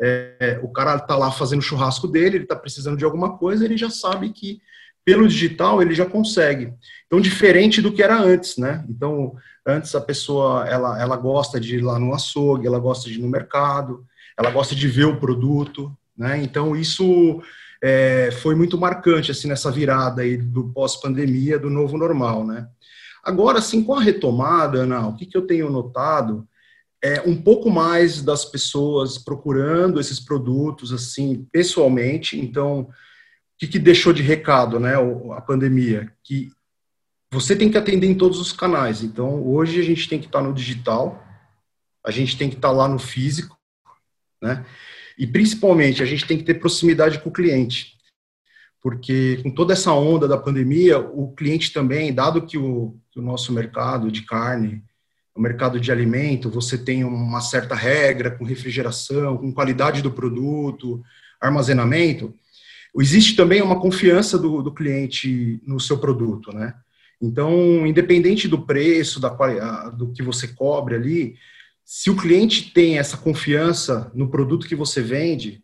é, 0.00 0.58
o 0.62 0.68
cara 0.68 0.98
tá 0.98 1.14
lá 1.14 1.30
fazendo 1.30 1.60
churrasco 1.60 2.08
dele, 2.08 2.36
ele 2.36 2.44
está 2.44 2.56
precisando 2.56 2.96
de 2.96 3.04
alguma 3.04 3.36
coisa, 3.36 3.66
ele 3.66 3.76
já 3.76 3.90
sabe 3.90 4.30
que 4.30 4.62
pelo 5.08 5.26
digital 5.26 5.80
ele 5.80 5.94
já 5.94 6.04
consegue. 6.04 6.70
Então, 7.06 7.18
diferente 7.18 7.80
do 7.80 7.90
que 7.90 8.02
era 8.02 8.20
antes, 8.20 8.58
né? 8.58 8.84
Então, 8.90 9.34
antes 9.66 9.94
a 9.94 10.02
pessoa, 10.02 10.68
ela, 10.68 11.00
ela 11.00 11.16
gosta 11.16 11.58
de 11.58 11.76
ir 11.76 11.80
lá 11.80 11.98
no 11.98 12.12
açougue, 12.12 12.66
ela 12.66 12.78
gosta 12.78 13.08
de 13.08 13.18
ir 13.18 13.22
no 13.22 13.28
mercado, 13.28 14.04
ela 14.36 14.50
gosta 14.50 14.74
de 14.74 14.86
ver 14.86 15.06
o 15.06 15.18
produto, 15.18 15.90
né? 16.14 16.36
Então, 16.42 16.76
isso 16.76 17.42
é, 17.82 18.28
foi 18.42 18.54
muito 18.54 18.76
marcante 18.76 19.30
assim 19.30 19.48
nessa 19.48 19.70
virada 19.70 20.20
aí 20.20 20.36
do 20.36 20.64
pós-pandemia, 20.74 21.58
do 21.58 21.70
novo 21.70 21.96
normal, 21.96 22.46
né? 22.46 22.68
Agora, 23.24 23.60
assim, 23.60 23.82
com 23.82 23.94
a 23.94 24.02
retomada, 24.02 24.80
Ana, 24.80 25.08
o 25.08 25.16
que, 25.16 25.24
que 25.24 25.38
eu 25.38 25.46
tenho 25.46 25.70
notado 25.70 26.46
é 27.02 27.22
um 27.22 27.40
pouco 27.40 27.70
mais 27.70 28.20
das 28.20 28.44
pessoas 28.44 29.16
procurando 29.16 30.00
esses 30.00 30.20
produtos, 30.20 30.92
assim, 30.92 31.46
pessoalmente. 31.50 32.38
Então, 32.38 32.90
que, 33.58 33.66
que 33.66 33.78
deixou 33.78 34.12
de 34.12 34.22
recado, 34.22 34.78
né, 34.78 34.94
a 35.36 35.40
pandemia? 35.40 36.12
Que 36.22 36.50
você 37.30 37.56
tem 37.56 37.70
que 37.70 37.76
atender 37.76 38.06
em 38.06 38.14
todos 38.14 38.38
os 38.40 38.52
canais. 38.52 39.02
Então, 39.02 39.42
hoje 39.46 39.80
a 39.80 39.84
gente 39.84 40.08
tem 40.08 40.18
que 40.18 40.26
estar 40.26 40.40
no 40.40 40.54
digital, 40.54 41.22
a 42.04 42.10
gente 42.10 42.38
tem 42.38 42.48
que 42.48 42.56
estar 42.56 42.70
lá 42.70 42.88
no 42.88 42.98
físico, 42.98 43.58
né? 44.40 44.64
E 45.18 45.26
principalmente, 45.26 46.02
a 46.02 46.06
gente 46.06 46.24
tem 46.26 46.38
que 46.38 46.44
ter 46.44 46.54
proximidade 46.54 47.18
com 47.18 47.28
o 47.28 47.32
cliente. 47.32 47.98
Porque 48.80 49.40
com 49.42 49.50
toda 49.50 49.72
essa 49.72 49.92
onda 49.92 50.28
da 50.28 50.38
pandemia, 50.38 51.00
o 51.00 51.32
cliente 51.32 51.72
também, 51.72 52.14
dado 52.14 52.46
que 52.46 52.56
o, 52.56 52.96
que 53.10 53.18
o 53.18 53.22
nosso 53.22 53.52
mercado 53.52 54.12
de 54.12 54.22
carne, 54.22 54.84
o 55.34 55.40
mercado 55.40 55.80
de 55.80 55.90
alimento, 55.90 56.48
você 56.48 56.78
tem 56.78 57.04
uma 57.04 57.40
certa 57.40 57.74
regra 57.74 58.30
com 58.30 58.44
refrigeração, 58.44 59.36
com 59.36 59.52
qualidade 59.52 60.00
do 60.00 60.12
produto, 60.12 61.02
armazenamento, 61.40 62.32
existe 62.98 63.36
também 63.36 63.62
uma 63.62 63.80
confiança 63.80 64.38
do, 64.38 64.62
do 64.62 64.72
cliente 64.72 65.60
no 65.66 65.80
seu 65.80 65.98
produto, 65.98 66.52
né? 66.52 66.74
Então, 67.20 67.86
independente 67.86 68.46
do 68.46 68.64
preço, 68.64 69.18
da, 69.18 69.28
do 69.90 70.12
que 70.12 70.22
você 70.22 70.48
cobre 70.48 70.94
ali, 70.94 71.34
se 71.84 72.10
o 72.10 72.16
cliente 72.16 72.72
tem 72.72 72.98
essa 72.98 73.16
confiança 73.16 74.12
no 74.14 74.30
produto 74.30 74.68
que 74.68 74.76
você 74.76 75.02
vende, 75.02 75.62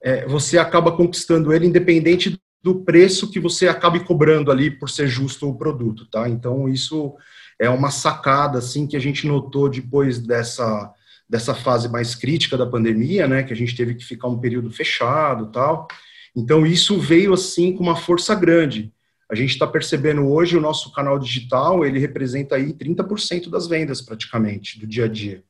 é, 0.00 0.26
você 0.26 0.58
acaba 0.58 0.92
conquistando 0.92 1.52
ele 1.52 1.66
independente 1.66 2.38
do 2.62 2.82
preço 2.82 3.30
que 3.30 3.40
você 3.40 3.68
acabe 3.68 4.00
cobrando 4.04 4.50
ali 4.50 4.70
por 4.70 4.88
ser 4.88 5.08
justo 5.08 5.48
o 5.48 5.56
produto, 5.56 6.06
tá? 6.06 6.28
Então 6.28 6.68
isso 6.68 7.14
é 7.58 7.68
uma 7.68 7.90
sacada 7.90 8.58
assim 8.58 8.86
que 8.86 8.96
a 8.96 9.00
gente 9.00 9.26
notou 9.26 9.68
depois 9.68 10.18
dessa 10.18 10.92
dessa 11.26 11.54
fase 11.54 11.88
mais 11.88 12.14
crítica 12.14 12.56
da 12.56 12.66
pandemia, 12.66 13.26
né, 13.26 13.42
que 13.42 13.52
a 13.52 13.56
gente 13.56 13.74
teve 13.74 13.94
que 13.94 14.04
ficar 14.04 14.28
um 14.28 14.38
período 14.38 14.70
fechado, 14.70 15.50
tal. 15.50 15.88
Então 16.34 16.66
isso 16.66 16.98
veio 16.98 17.32
assim 17.32 17.72
com 17.72 17.82
uma 17.82 17.96
força 17.96 18.34
grande. 18.34 18.92
A 19.30 19.34
gente 19.34 19.50
está 19.50 19.66
percebendo 19.66 20.28
hoje 20.28 20.56
o 20.56 20.60
nosso 20.60 20.92
canal 20.92 21.18
digital, 21.18 21.84
ele 21.84 21.98
representa 21.98 22.56
aí 22.56 22.72
30% 22.72 23.48
das 23.48 23.66
vendas 23.66 24.00
praticamente 24.00 24.78
do 24.78 24.86
dia 24.86 25.06
a 25.06 25.08
dia. 25.08 25.42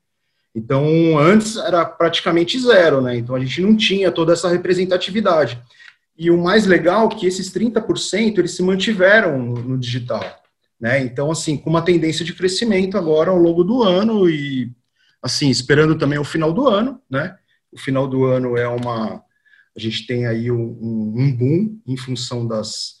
Então, 0.55 1.19
antes 1.19 1.57
era 1.57 1.83
praticamente 1.85 2.57
zero, 2.57 3.01
né? 3.01 3.17
Então, 3.17 3.35
a 3.35 3.39
gente 3.39 3.59
não 3.59 3.75
tinha 3.75 4.09
toda 4.09 4.31
essa 4.31 4.47
representatividade. 4.47 5.61
E 6.17 6.31
o 6.31 6.41
mais 6.41 6.65
legal 6.65 7.09
é 7.11 7.15
que 7.15 7.27
esses 7.27 7.51
30% 7.51 8.37
eles 8.37 8.51
se 8.55 8.63
mantiveram 8.63 9.37
no, 9.37 9.77
digital, 9.77 10.23
né? 10.79 11.03
Então, 11.03 11.29
assim, 11.29 11.57
com 11.57 11.69
uma 11.69 11.81
tendência 11.81 12.23
de 12.23 12.33
crescimento 12.33 12.97
agora 12.97 13.31
ao 13.31 13.37
longo 13.37 13.65
do 13.65 13.83
ano 13.83 14.29
e, 14.29 14.71
assim, 15.21 15.49
esperando 15.49 15.97
também 15.97 16.17
o 16.17 16.23
final 16.23 16.53
do 16.53 16.69
ano, 16.69 17.01
né? 17.09 17.37
O 17.69 17.77
final 17.77 18.07
do 18.07 18.23
ano 18.23 18.57
é 18.57 18.67
uma... 18.67 19.21
A 19.75 19.79
gente 19.79 20.07
tem 20.07 20.25
aí 20.25 20.49
um, 20.51 21.13
um 21.15 21.35
boom 21.35 21.79
em 21.85 21.97
função 21.97 22.47
das, 22.47 22.95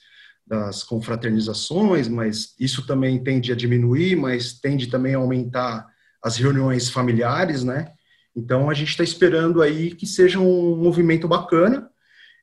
das 0.45 0.83
confraternizações, 0.83 2.07
mas 2.07 2.55
isso 2.59 2.85
também 2.85 3.23
tende 3.23 3.51
a 3.51 3.55
diminuir, 3.55 4.15
mas 4.15 4.53
tende 4.53 4.87
também 4.87 5.15
a 5.15 5.17
aumentar 5.17 5.87
as 6.21 6.37
reuniões 6.37 6.89
familiares, 6.89 7.63
né? 7.63 7.93
Então 8.35 8.69
a 8.69 8.73
gente 8.73 8.89
está 8.89 9.03
esperando 9.03 9.61
aí 9.61 9.95
que 9.95 10.05
seja 10.05 10.39
um 10.39 10.75
movimento 10.75 11.27
bacana. 11.27 11.89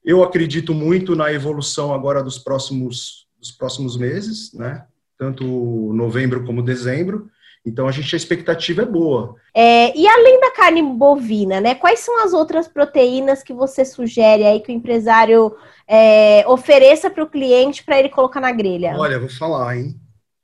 Eu 0.04 0.22
acredito 0.22 0.72
muito 0.72 1.14
na 1.14 1.32
evolução 1.32 1.92
agora 1.92 2.22
dos 2.22 2.38
próximos 2.38 3.22
dos 3.38 3.50
próximos 3.50 3.96
meses, 3.96 4.52
né? 4.54 4.86
tanto 5.18 5.92
novembro 5.92 6.44
como 6.44 6.62
dezembro. 6.62 7.28
Então 7.64 7.86
a 7.86 7.92
gente 7.92 8.14
a 8.14 8.16
expectativa 8.16 8.82
é 8.82 8.86
boa. 8.86 9.36
É, 9.54 9.96
e 9.96 10.06
além 10.06 10.40
da 10.40 10.50
carne 10.50 10.82
bovina, 10.82 11.60
né? 11.60 11.74
Quais 11.74 12.00
são 12.00 12.24
as 12.24 12.32
outras 12.32 12.66
proteínas 12.66 13.42
que 13.42 13.52
você 13.52 13.84
sugere 13.84 14.44
aí 14.44 14.60
que 14.60 14.72
o 14.72 14.74
empresário 14.74 15.54
é, 15.86 16.44
ofereça 16.48 17.08
para 17.08 17.22
o 17.22 17.30
cliente 17.30 17.84
para 17.84 17.98
ele 17.98 18.08
colocar 18.08 18.40
na 18.40 18.50
grelha? 18.50 18.94
Olha, 18.96 19.18
vou 19.18 19.28
falar, 19.28 19.76
hein? 19.76 19.94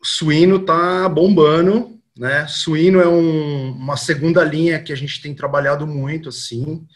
O 0.01 0.07
suíno 0.07 0.61
tá 0.61 1.09
bombando, 1.09 1.99
né? 2.17 2.47
Suíno 2.47 3.01
é 3.01 3.09
um, 3.09 3.73
uma 3.73 3.97
segunda 3.97 4.45
linha 4.45 4.81
que 4.81 4.93
a 4.93 4.97
gente 4.97 5.21
tem 5.21 5.35
trabalhado 5.35 5.89
muito, 5.89 6.29
assim, 6.29 6.87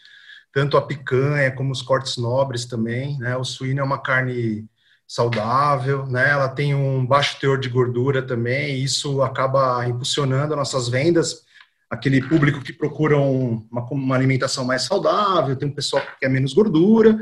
tanto 0.53 0.77
a 0.77 0.81
picanha 0.81 1.51
como 1.51 1.71
os 1.71 1.81
cortes 1.81 2.15
nobres 2.15 2.65
também, 2.65 3.17
né? 3.19 3.35
O 3.35 3.43
suíno 3.43 3.81
é 3.81 3.83
uma 3.83 4.01
carne 4.01 4.65
saudável, 5.13 6.07
né? 6.07 6.31
Ela 6.31 6.49
tem 6.49 6.73
um 6.73 7.05
baixo 7.05 7.39
teor 7.39 7.59
de 7.59 7.69
gordura 7.69 8.19
também, 8.23 8.73
e 8.73 8.83
isso 8.83 9.21
acaba 9.21 9.87
impulsionando 9.87 10.55
nossas 10.55 10.89
vendas. 10.89 11.43
Aquele 11.87 12.19
público 12.19 12.63
que 12.63 12.73
procura 12.73 13.15
um, 13.19 13.63
uma, 13.71 13.83
uma, 13.91 14.15
alimentação 14.15 14.65
mais 14.65 14.81
saudável, 14.81 15.55
tem 15.55 15.67
um 15.67 15.73
pessoal 15.73 16.01
que 16.01 16.21
quer 16.21 16.29
menos 16.29 16.51
gordura. 16.51 17.15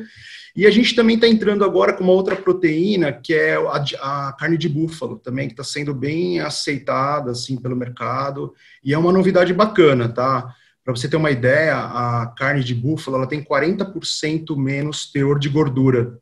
E 0.56 0.66
a 0.66 0.72
gente 0.72 0.96
também 0.96 1.16
está 1.16 1.28
entrando 1.28 1.66
agora 1.66 1.92
com 1.92 2.06
uma 2.06 2.14
outra 2.14 2.34
proteína, 2.34 3.12
que 3.12 3.34
é 3.34 3.56
a, 3.56 4.30
a 4.30 4.34
carne 4.40 4.58
de 4.58 4.70
búfalo, 4.70 5.18
também, 5.18 5.50
que 5.50 5.54
está 5.54 5.64
sendo 5.66 5.94
bem 5.94 6.40
aceitada 6.40 7.32
assim, 7.32 7.58
pelo 7.58 7.76
mercado. 7.76 8.54
E 8.82 8.94
é 8.94 8.98
uma 8.98 9.12
novidade 9.12 9.54
bacana, 9.54 10.08
tá? 10.08 10.56
Para 10.82 10.96
você 10.96 11.10
ter 11.10 11.18
uma 11.18 11.30
ideia, 11.30 11.76
a 11.76 12.34
carne 12.38 12.64
de 12.64 12.74
búfalo 12.74 13.18
ela 13.18 13.28
tem 13.28 13.44
40% 13.44 14.56
menos 14.56 15.12
teor 15.12 15.38
de 15.38 15.50
gordura 15.50 16.22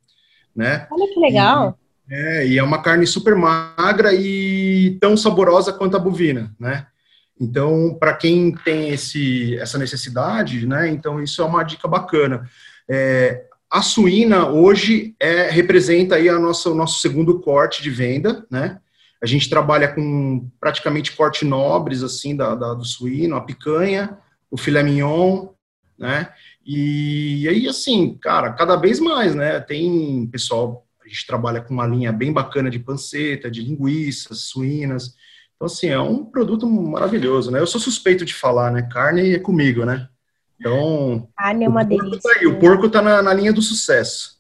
né? 0.60 0.86
Olha 0.92 1.08
que 1.08 1.20
legal. 1.22 1.80
E, 2.10 2.14
é, 2.14 2.48
e 2.48 2.58
é 2.58 2.64
uma 2.64 2.82
carne 2.82 3.08
super 3.08 3.34
magra 3.34 4.14
e 4.14 4.98
tão 5.00 5.16
saborosa 5.16 5.72
quanto 5.72 5.96
a 5.96 6.00
bovina, 6.00 6.54
né? 6.60 6.86
Então, 7.40 7.96
para 7.98 8.14
quem 8.14 8.54
tem 8.54 8.90
esse, 8.90 9.58
essa 9.58 9.78
necessidade, 9.78 10.68
né? 10.68 10.90
Então, 10.90 11.24
isso 11.24 11.42
é 11.42 11.46
uma 11.46 11.64
dica 11.64 11.88
bacana. 11.88 12.46
É, 12.90 13.46
a 13.72 13.82
suína 13.82 14.50
hoje 14.50 15.16
é, 15.18 15.50
representa 15.50 16.16
aí 16.16 16.28
a 16.28 16.38
nossa, 16.38 16.70
o 16.70 16.76
nosso 16.76 17.00
segundo 17.00 17.40
corte 17.40 17.82
de 17.82 17.90
venda, 17.90 18.46
né? 18.52 18.80
A 19.24 19.26
gente 19.26 19.50
trabalha 19.50 19.88
com 19.88 20.46
praticamente 20.60 21.14
corte 21.14 21.46
nobres, 21.46 22.04
assim, 22.04 22.36
da, 22.36 22.54
da 22.54 22.74
do 22.74 22.84
suíno, 22.84 23.38
a 23.38 23.42
picanha, 23.42 24.18
o 24.52 24.58
filé 24.58 24.84
mignon, 24.84 25.48
né? 25.98 26.30
E 26.72 27.48
aí, 27.50 27.68
assim, 27.68 28.16
cara, 28.22 28.54
cada 28.54 28.76
vez 28.76 29.00
mais, 29.00 29.34
né? 29.34 29.60
Tem 29.60 30.28
pessoal, 30.28 30.86
a 31.04 31.08
gente 31.08 31.26
trabalha 31.26 31.62
com 31.62 31.74
uma 31.74 31.88
linha 31.88 32.12
bem 32.12 32.32
bacana 32.32 32.70
de 32.70 32.78
panceta, 32.78 33.50
de 33.50 33.64
linguiças, 33.64 34.42
suínas. 34.42 35.16
Então, 35.56 35.66
assim, 35.66 35.88
é 35.88 36.00
um 36.00 36.24
produto 36.24 36.70
maravilhoso, 36.70 37.50
né? 37.50 37.60
Eu 37.60 37.66
sou 37.66 37.82
suspeito 37.82 38.24
de 38.24 38.36
falar, 38.36 38.72
né? 38.72 38.84
Carne 38.84 39.34
é 39.34 39.40
comigo, 39.40 39.84
né? 39.84 40.10
Então. 40.60 41.28
Carne 41.36 41.66
é 41.66 41.68
uma 41.68 41.84
delícia. 41.84 42.22
Tá 42.22 42.40
aí, 42.40 42.46
o 42.46 42.60
porco 42.60 42.88
tá 42.88 43.02
na, 43.02 43.24
na 43.24 43.34
linha 43.34 43.52
do 43.52 43.64
sucesso. 43.64 44.38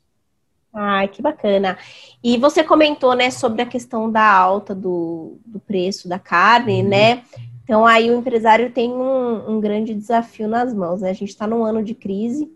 Ai, 0.71 1.07
que 1.07 1.23
bacana. 1.23 1.79
E 2.23 2.37
você 2.37 2.63
comentou, 2.63 3.15
né, 3.15 3.31
sobre 3.31 3.63
a 3.63 3.65
questão 3.65 4.11
da 4.11 4.31
alta 4.31 4.75
do, 4.75 5.39
do 5.43 5.59
preço 5.59 6.07
da 6.07 6.19
carne, 6.19 6.83
uhum. 6.83 6.89
né? 6.89 7.23
Então, 7.69 7.85
aí 7.85 8.09
o 8.09 8.17
empresário 8.17 8.71
tem 8.71 8.89
um, 8.89 9.51
um 9.51 9.61
grande 9.61 9.93
desafio 9.93 10.47
nas 10.47 10.73
mãos. 10.73 11.01
Né? 11.01 11.11
A 11.11 11.13
gente 11.13 11.29
está 11.29 11.45
num 11.45 11.63
ano 11.63 11.83
de 11.83 11.93
crise, 11.93 12.51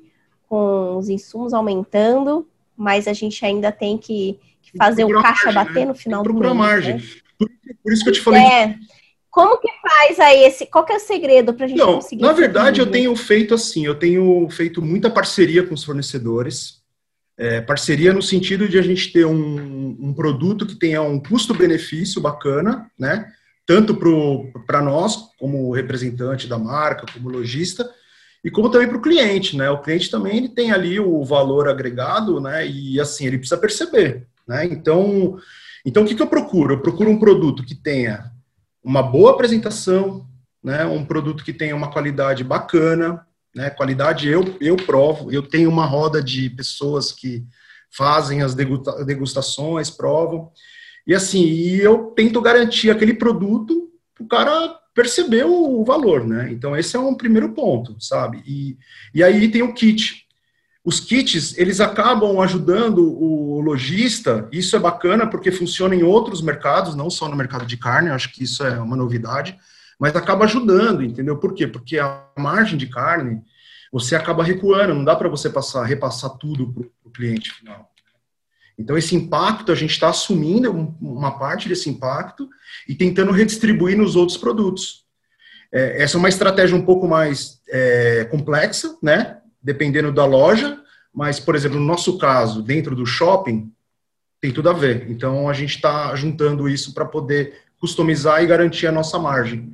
com 0.49 0.97
os 0.97 1.07
insumos 1.07 1.53
aumentando, 1.53 2.47
mas 2.75 3.07
a 3.07 3.13
gente 3.13 3.45
ainda 3.45 3.71
tem 3.71 3.95
que, 3.95 4.39
que 4.59 4.75
fazer 4.75 5.05
o 5.05 5.21
caixa 5.21 5.51
margem, 5.51 5.53
bater 5.53 5.79
né? 5.81 5.85
no 5.85 5.93
final 5.93 6.23
do 6.23 6.33
mês. 6.33 6.53
margem. 6.55 6.95
Né? 6.95 7.03
Por, 7.37 7.47
por, 7.83 7.93
isso 7.93 8.03
que 8.03 8.09
eu 8.09 8.13
te 8.13 8.21
falei. 8.21 8.41
É. 8.41 8.75
Como 9.29 9.59
que 9.59 9.69
faz 9.87 10.19
aí 10.19 10.45
esse? 10.45 10.65
Qual 10.65 10.83
que 10.83 10.93
é 10.93 10.95
o 10.95 10.99
segredo 10.99 11.53
para 11.53 11.65
a 11.65 11.69
gente 11.69 11.77
Não, 11.77 11.93
conseguir? 11.93 12.23
Na 12.23 12.33
verdade, 12.33 12.81
eu 12.81 12.89
tenho 12.89 13.15
feito 13.15 13.53
assim, 13.53 13.85
eu 13.85 13.93
tenho 13.93 14.49
feito 14.49 14.81
muita 14.81 15.11
parceria 15.11 15.61
com 15.61 15.75
os 15.75 15.83
fornecedores. 15.83 16.81
É, 17.37 17.61
parceria 17.61 18.11
no 18.13 18.21
sentido 18.23 18.67
de 18.67 18.79
a 18.79 18.81
gente 18.81 19.13
ter 19.13 19.27
um, 19.27 19.95
um 19.99 20.11
produto 20.11 20.65
que 20.65 20.75
tenha 20.75 21.03
um 21.03 21.19
custo-benefício 21.19 22.19
bacana, 22.19 22.89
né? 22.97 23.31
Tanto 23.65 23.95
para 24.65 24.81
nós, 24.81 25.29
como 25.39 25.71
representante 25.71 26.47
da 26.47 26.57
marca, 26.57 27.05
como 27.13 27.29
lojista, 27.29 27.89
e 28.43 28.51
como 28.51 28.69
também 28.69 28.87
para 28.89 28.97
o 28.97 29.01
cliente, 29.01 29.55
né? 29.55 29.69
O 29.69 29.81
cliente 29.81 30.11
também 30.11 30.37
ele 30.37 30.49
tem 30.49 30.71
ali 30.71 30.99
o 30.99 31.23
valor 31.23 31.69
agregado, 31.69 32.41
né? 32.41 32.67
E 32.67 32.99
assim, 32.99 33.25
ele 33.25 33.37
precisa 33.37 33.59
perceber, 33.59 34.27
né? 34.45 34.65
Então, 34.65 35.37
então 35.85 36.03
o 36.03 36.05
que, 36.05 36.13
que 36.13 36.21
eu 36.21 36.27
procuro? 36.27 36.73
Eu 36.73 36.81
procuro 36.81 37.09
um 37.09 37.19
produto 37.19 37.63
que 37.63 37.73
tenha 37.73 38.31
uma 38.83 39.01
boa 39.01 39.31
apresentação, 39.31 40.27
né? 40.61 40.85
Um 40.85 41.05
produto 41.05 41.43
que 41.43 41.53
tenha 41.53 41.73
uma 41.73 41.89
qualidade 41.89 42.43
bacana, 42.43 43.25
né? 43.55 43.69
Qualidade 43.69 44.27
eu, 44.27 44.57
eu 44.59 44.75
provo, 44.75 45.31
eu 45.31 45.41
tenho 45.41 45.69
uma 45.69 45.85
roda 45.85 46.21
de 46.21 46.49
pessoas 46.49 47.13
que 47.13 47.45
fazem 47.95 48.41
as 48.41 48.53
degustações, 48.53 49.89
provam. 49.89 50.51
E 51.05 51.13
assim, 51.13 51.43
e 51.43 51.79
eu 51.79 52.13
tento 52.15 52.41
garantir 52.41 52.89
aquele 52.89 53.13
produto 53.13 53.83
o 54.19 54.27
cara 54.27 54.79
perceber 54.93 55.43
o 55.45 55.83
valor, 55.83 56.25
né? 56.25 56.49
Então 56.51 56.75
esse 56.77 56.95
é 56.95 56.99
um 56.99 57.15
primeiro 57.15 57.51
ponto, 57.51 57.95
sabe? 57.99 58.41
E, 58.45 58.77
e 59.13 59.23
aí 59.23 59.49
tem 59.49 59.61
o 59.61 59.73
kit. 59.73 60.23
Os 60.85 60.99
kits, 60.99 61.57
eles 61.57 61.79
acabam 61.79 62.39
ajudando 62.41 62.99
o 62.99 63.61
lojista, 63.61 64.47
isso 64.51 64.75
é 64.75 64.79
bacana 64.79 65.25
porque 65.25 65.51
funciona 65.51 65.95
em 65.95 66.03
outros 66.03 66.41
mercados, 66.41 66.93
não 66.93 67.09
só 67.09 67.29
no 67.29 67.37
mercado 67.37 67.65
de 67.65 67.77
carne, 67.77 68.09
acho 68.09 68.31
que 68.33 68.43
isso 68.43 68.63
é 68.63 68.79
uma 68.79 68.97
novidade, 68.97 69.57
mas 69.97 70.15
acaba 70.15 70.43
ajudando, 70.43 71.01
entendeu? 71.01 71.37
Por 71.37 71.53
quê? 71.53 71.67
Porque 71.67 71.97
a 71.97 72.25
margem 72.37 72.77
de 72.77 72.87
carne, 72.87 73.41
você 73.91 74.15
acaba 74.15 74.43
recuando, 74.43 74.93
não 74.93 75.05
dá 75.05 75.15
para 75.15 75.29
você 75.29 75.49
passar, 75.49 75.83
repassar 75.83 76.31
tudo 76.31 76.71
para 76.73 76.83
o 77.05 77.11
cliente 77.11 77.51
final. 77.51 77.92
Então, 78.77 78.97
esse 78.97 79.15
impacto, 79.15 79.71
a 79.71 79.75
gente 79.75 79.91
está 79.91 80.09
assumindo 80.09 80.71
uma 80.99 81.37
parte 81.37 81.69
desse 81.69 81.89
impacto 81.89 82.49
e 82.87 82.95
tentando 82.95 83.31
redistribuir 83.31 83.97
nos 83.97 84.15
outros 84.15 84.37
produtos. 84.37 85.03
É, 85.71 86.03
essa 86.03 86.17
é 86.17 86.19
uma 86.19 86.29
estratégia 86.29 86.75
um 86.75 86.85
pouco 86.85 87.07
mais 87.07 87.61
é, 87.69 88.25
complexa, 88.25 88.97
né? 89.01 89.39
Dependendo 89.61 90.11
da 90.11 90.25
loja, 90.25 90.79
mas, 91.13 91.39
por 91.39 91.55
exemplo, 91.55 91.79
no 91.79 91.85
nosso 91.85 92.17
caso, 92.17 92.61
dentro 92.61 92.95
do 92.95 93.05
shopping, 93.05 93.71
tem 94.41 94.51
tudo 94.51 94.69
a 94.69 94.73
ver. 94.73 95.09
Então, 95.09 95.47
a 95.47 95.53
gente 95.53 95.75
está 95.75 96.13
juntando 96.15 96.67
isso 96.67 96.93
para 96.93 97.05
poder 97.05 97.61
customizar 97.79 98.43
e 98.43 98.47
garantir 98.47 98.87
a 98.87 98.91
nossa 98.91 99.19
margem. 99.19 99.73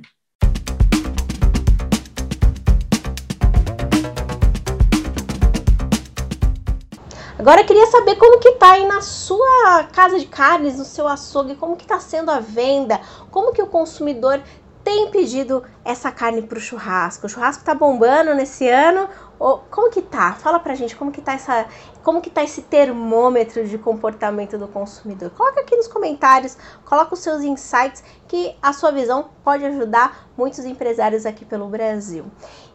Agora 7.40 7.62
eu 7.62 7.66
queria 7.66 7.86
saber 7.86 8.16
como 8.16 8.38
que 8.38 8.52
tá 8.52 8.72
aí 8.72 8.84
na 8.84 9.00
sua 9.00 9.84
casa 9.94 10.18
de 10.18 10.26
carnes, 10.26 10.76
no 10.76 10.84
seu 10.84 11.08
açougue, 11.08 11.56
como 11.56 11.74
que 11.74 11.86
tá 11.86 11.98
sendo 11.98 12.30
a 12.30 12.38
venda, 12.38 13.00
como 13.30 13.54
que 13.54 13.62
o 13.62 13.66
consumidor 13.66 14.42
tem 14.84 15.10
pedido 15.10 15.64
essa 15.82 16.12
carne 16.12 16.42
para 16.42 16.58
o 16.58 16.60
churrasco. 16.60 17.24
O 17.24 17.30
churrasco 17.30 17.64
tá 17.64 17.74
bombando 17.74 18.34
nesse 18.34 18.68
ano 18.68 19.08
como 19.70 19.90
que 19.90 20.02
tá? 20.02 20.34
Fala 20.34 20.60
pra 20.60 20.74
gente 20.74 20.94
como 20.94 21.10
que 21.10 21.22
tá 21.22 21.32
essa, 21.32 21.66
como 22.02 22.20
que 22.20 22.28
tá 22.28 22.44
esse 22.44 22.60
termômetro 22.60 23.66
de 23.66 23.78
comportamento 23.78 24.58
do 24.58 24.68
consumidor. 24.68 25.30
Coloca 25.30 25.62
aqui 25.62 25.74
nos 25.74 25.88
comentários, 25.88 26.58
coloca 26.84 27.14
os 27.14 27.20
seus 27.20 27.42
insights 27.42 28.04
que 28.28 28.54
a 28.60 28.74
sua 28.74 28.92
visão 28.92 29.30
pode 29.42 29.64
ajudar 29.64 30.28
muitos 30.36 30.66
empresários 30.66 31.24
aqui 31.24 31.46
pelo 31.46 31.66
Brasil. 31.68 32.26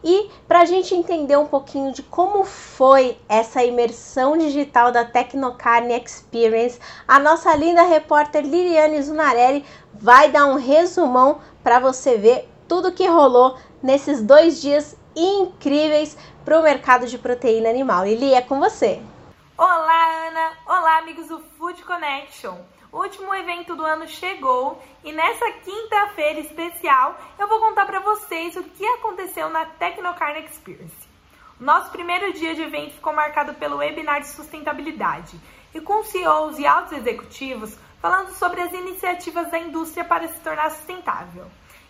E 0.02 0.28
para 0.48 0.62
a 0.62 0.64
gente 0.64 0.92
entender 0.92 1.36
um 1.36 1.46
pouquinho 1.46 1.92
de 1.92 2.02
como 2.02 2.44
foi 2.44 3.16
essa 3.28 3.62
imersão 3.62 4.36
digital 4.36 4.90
da 4.90 5.04
Tecnocarne 5.04 5.94
Experience, 5.94 6.80
a 7.06 7.20
nossa 7.20 7.54
linda 7.54 7.82
repórter 7.84 8.42
Liliane 8.42 9.00
Zunarelli 9.00 9.64
vai 9.94 10.32
dar 10.32 10.46
um 10.46 10.56
resumão 10.56 11.38
para 11.62 11.78
você 11.78 12.18
ver 12.18 12.48
tudo 12.66 12.90
que 12.90 13.06
rolou 13.06 13.56
nesses 13.80 14.20
dois 14.20 14.60
dias 14.60 14.96
incríveis 15.16 16.16
para 16.44 16.60
o 16.60 16.62
mercado 16.62 17.06
de 17.06 17.16
proteína 17.16 17.70
animal. 17.70 18.04
Lili, 18.04 18.34
é 18.34 18.42
com 18.42 18.60
você. 18.60 19.00
Olá, 19.56 20.28
Ana! 20.28 20.52
Olá, 20.66 20.98
amigos 20.98 21.28
do 21.28 21.40
Food 21.40 21.82
Connection! 21.82 22.58
O 22.92 23.00
último 23.00 23.34
evento 23.34 23.74
do 23.74 23.84
ano 23.84 24.06
chegou 24.06 24.80
e 25.02 25.12
nessa 25.12 25.50
quinta-feira 25.64 26.40
especial 26.40 27.18
eu 27.38 27.48
vou 27.48 27.58
contar 27.60 27.86
para 27.86 28.00
vocês 28.00 28.54
o 28.56 28.62
que 28.62 28.86
aconteceu 28.86 29.48
na 29.48 29.64
Tecnocarne 29.64 30.44
Experience. 30.44 31.06
Nosso 31.58 31.90
primeiro 31.90 32.32
dia 32.34 32.54
de 32.54 32.62
evento 32.62 32.94
ficou 32.94 33.12
marcado 33.14 33.54
pelo 33.54 33.78
webinar 33.78 34.20
de 34.20 34.28
sustentabilidade 34.28 35.40
e 35.74 35.80
com 35.80 36.04
CEOs 36.04 36.58
e 36.58 36.66
altos 36.66 36.92
executivos 36.92 37.76
falando 38.00 38.30
sobre 38.34 38.60
as 38.60 38.72
iniciativas 38.72 39.50
da 39.50 39.58
indústria 39.58 40.04
para 40.04 40.28
se 40.28 40.38
tornar 40.40 40.70
sustentável. 40.70 41.46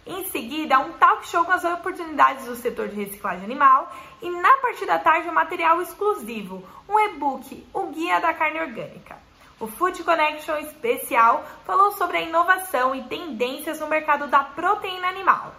Em 0.07 0.25
seguida, 0.27 0.79
um 0.79 0.93
talk 0.93 1.27
show 1.27 1.45
com 1.45 1.51
as 1.51 1.65
oportunidades 1.65 2.45
do 2.45 2.55
setor 2.55 2.89
de 2.89 2.95
reciclagem 2.95 3.45
animal. 3.45 3.93
E 4.23 4.31
na 4.31 4.57
parte 4.59 4.87
da 4.87 5.01
tarde, 5.01 5.29
um 5.29 5.33
material 5.33 5.83
exclusivo, 5.83 6.63
um 6.89 6.99
e-book, 7.01 7.67
o 7.75 7.89
Guia 7.89 8.21
da 8.21 8.33
Carne 8.33 8.61
Orgânica. 8.61 9.19
O 9.59 9.67
Food 9.67 10.05
Connection 10.05 10.59
especial 10.59 11.45
falou 11.65 11.91
sobre 11.93 12.19
a 12.19 12.21
inovação 12.21 12.95
e 12.95 13.03
tendências 13.05 13.81
no 13.81 13.89
mercado 13.89 14.29
da 14.29 14.45
proteína 14.45 15.09
animal. 15.09 15.55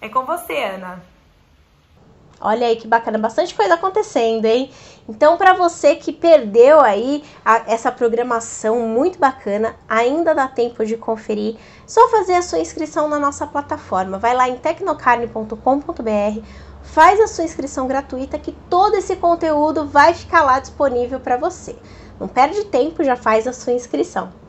É 0.00 0.08
com 0.08 0.24
você, 0.24 0.62
Ana. 0.62 1.13
Olha 2.40 2.66
aí 2.66 2.76
que 2.76 2.86
bacana, 2.86 3.16
bastante 3.16 3.54
coisa 3.54 3.74
acontecendo, 3.74 4.44
hein? 4.44 4.70
Então, 5.08 5.36
para 5.36 5.54
você 5.54 5.94
que 5.94 6.12
perdeu 6.12 6.80
aí 6.80 7.22
a, 7.44 7.62
essa 7.66 7.92
programação 7.92 8.80
muito 8.80 9.18
bacana, 9.18 9.76
ainda 9.88 10.34
dá 10.34 10.48
tempo 10.48 10.84
de 10.84 10.96
conferir. 10.96 11.56
Só 11.86 12.08
fazer 12.08 12.34
a 12.34 12.42
sua 12.42 12.58
inscrição 12.58 13.08
na 13.08 13.18
nossa 13.18 13.46
plataforma. 13.46 14.18
Vai 14.18 14.34
lá 14.34 14.48
em 14.48 14.56
tecnocarne.com.br, 14.56 16.40
faz 16.82 17.20
a 17.20 17.26
sua 17.26 17.44
inscrição 17.44 17.86
gratuita 17.86 18.38
que 18.38 18.52
todo 18.68 18.94
esse 18.96 19.16
conteúdo 19.16 19.86
vai 19.86 20.12
ficar 20.12 20.42
lá 20.42 20.58
disponível 20.58 21.20
para 21.20 21.36
você. 21.36 21.76
Não 22.18 22.28
perde 22.28 22.64
tempo, 22.64 23.04
já 23.04 23.16
faz 23.16 23.46
a 23.46 23.52
sua 23.52 23.72
inscrição. 23.72 24.43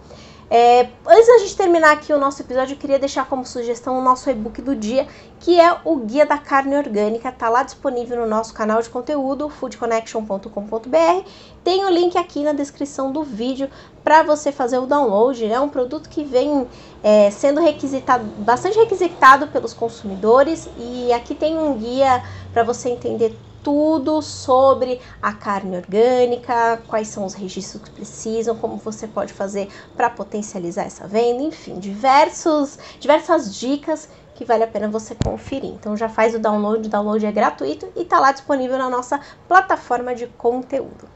É, 0.50 0.90
antes 1.08 1.28
da 1.28 1.40
gente 1.40 1.58
terminar 1.58 1.94
aqui 1.94 2.14
o 2.14 2.20
nosso 2.20 2.42
episódio, 2.42 2.76
eu 2.76 2.78
queria 2.78 3.00
deixar 3.00 3.26
como 3.28 3.44
sugestão 3.46 3.98
o 3.98 4.02
nosso 4.02 4.30
e-book 4.30 4.62
do 4.62 4.76
dia, 4.76 5.08
que 5.40 5.60
é 5.60 5.76
o 5.84 5.96
Guia 5.98 6.26
da 6.26 6.38
Carne 6.38 6.76
Orgânica. 6.76 7.30
Está 7.30 7.50
lá 7.50 7.64
disponível 7.64 8.18
no 8.18 8.28
nosso 8.28 8.54
canal 8.54 8.82
de 8.82 8.90
conteúdo, 8.90 9.50
foodconnection.com.br. 9.50 11.30
Tem 11.64 11.84
o 11.84 11.90
link 11.90 12.16
aqui 12.16 12.44
na 12.44 12.54
descrição 12.54 13.12
do 13.12 13.24
vídeo 13.24 13.70
para 14.04 14.22
você 14.22 14.52
fazer 14.52 14.78
o 14.78 14.86
download. 14.86 15.44
É 15.44 15.60
um 15.60 15.70
produto 15.70 16.08
que 16.10 16.24
vem 16.24 16.68
é, 17.04 17.32
sendo 17.32 17.60
requisitado, 17.60 18.24
bastante 18.38 18.78
requisitado 18.78 19.48
pelos 19.48 19.74
consumidores, 19.74 20.70
e 20.78 21.12
aqui 21.12 21.34
tem 21.34 21.58
um 21.58 21.74
guia 21.76 22.24
para 22.54 22.64
você 22.64 22.90
entender 22.90 23.36
tudo 23.66 24.22
sobre 24.22 25.02
a 25.20 25.34
carne 25.34 25.76
orgânica, 25.76 26.80
quais 26.88 27.08
são 27.08 27.26
os 27.26 27.34
registros 27.34 27.82
que 27.82 27.90
precisam, 27.90 28.56
como 28.56 28.78
você 28.78 29.08
pode 29.08 29.34
fazer 29.34 29.68
para 29.98 30.08
potencializar 30.08 30.84
essa 30.84 31.08
venda, 31.08 31.42
enfim, 31.42 31.80
diversos, 31.80 32.78
diversas 33.00 33.56
dicas 33.56 34.08
que 34.36 34.46
vale 34.46 34.64
a 34.64 34.68
pena 34.68 34.88
você 34.88 35.16
conferir. 35.16 35.72
Então 35.72 35.98
já 35.98 36.08
faz 36.08 36.36
o 36.36 36.40
download, 36.40 36.88
o 36.88 36.92
download 36.92 37.26
é 37.26 37.32
gratuito 37.32 37.92
e 37.96 38.04
está 38.04 38.20
lá 38.20 38.32
disponível 38.32 38.78
na 38.78 38.90
nossa 38.90 39.20
plataforma 39.48 40.14
de 40.14 40.28
conteúdo. 40.28 41.10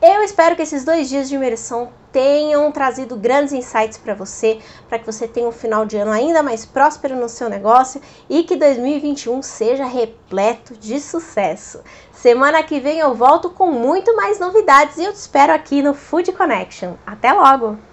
Eu 0.00 0.22
espero 0.22 0.54
que 0.54 0.62
esses 0.62 0.84
dois 0.84 1.08
dias 1.08 1.28
de 1.28 1.34
imersão 1.34 1.90
tenham 2.12 2.70
trazido 2.70 3.16
grandes 3.16 3.52
insights 3.52 3.98
para 3.98 4.14
você, 4.14 4.60
para 4.88 4.96
que 4.96 5.04
você 5.04 5.26
tenha 5.26 5.48
um 5.48 5.52
final 5.52 5.84
de 5.84 5.96
ano 5.96 6.12
ainda 6.12 6.40
mais 6.40 6.64
próspero 6.64 7.16
no 7.16 7.28
seu 7.28 7.48
negócio 7.48 8.00
e 8.30 8.44
que 8.44 8.54
2021 8.54 9.42
seja 9.42 9.84
repleto 9.84 10.74
de 10.76 11.00
sucesso. 11.00 11.80
Semana 12.12 12.62
que 12.62 12.78
vem 12.78 13.00
eu 13.00 13.12
volto 13.12 13.50
com 13.50 13.72
muito 13.72 14.14
mais 14.14 14.38
novidades 14.38 14.98
e 14.98 15.04
eu 15.04 15.12
te 15.12 15.16
espero 15.16 15.52
aqui 15.52 15.82
no 15.82 15.92
Food 15.92 16.30
Connection. 16.30 16.94
Até 17.04 17.32
logo! 17.32 17.87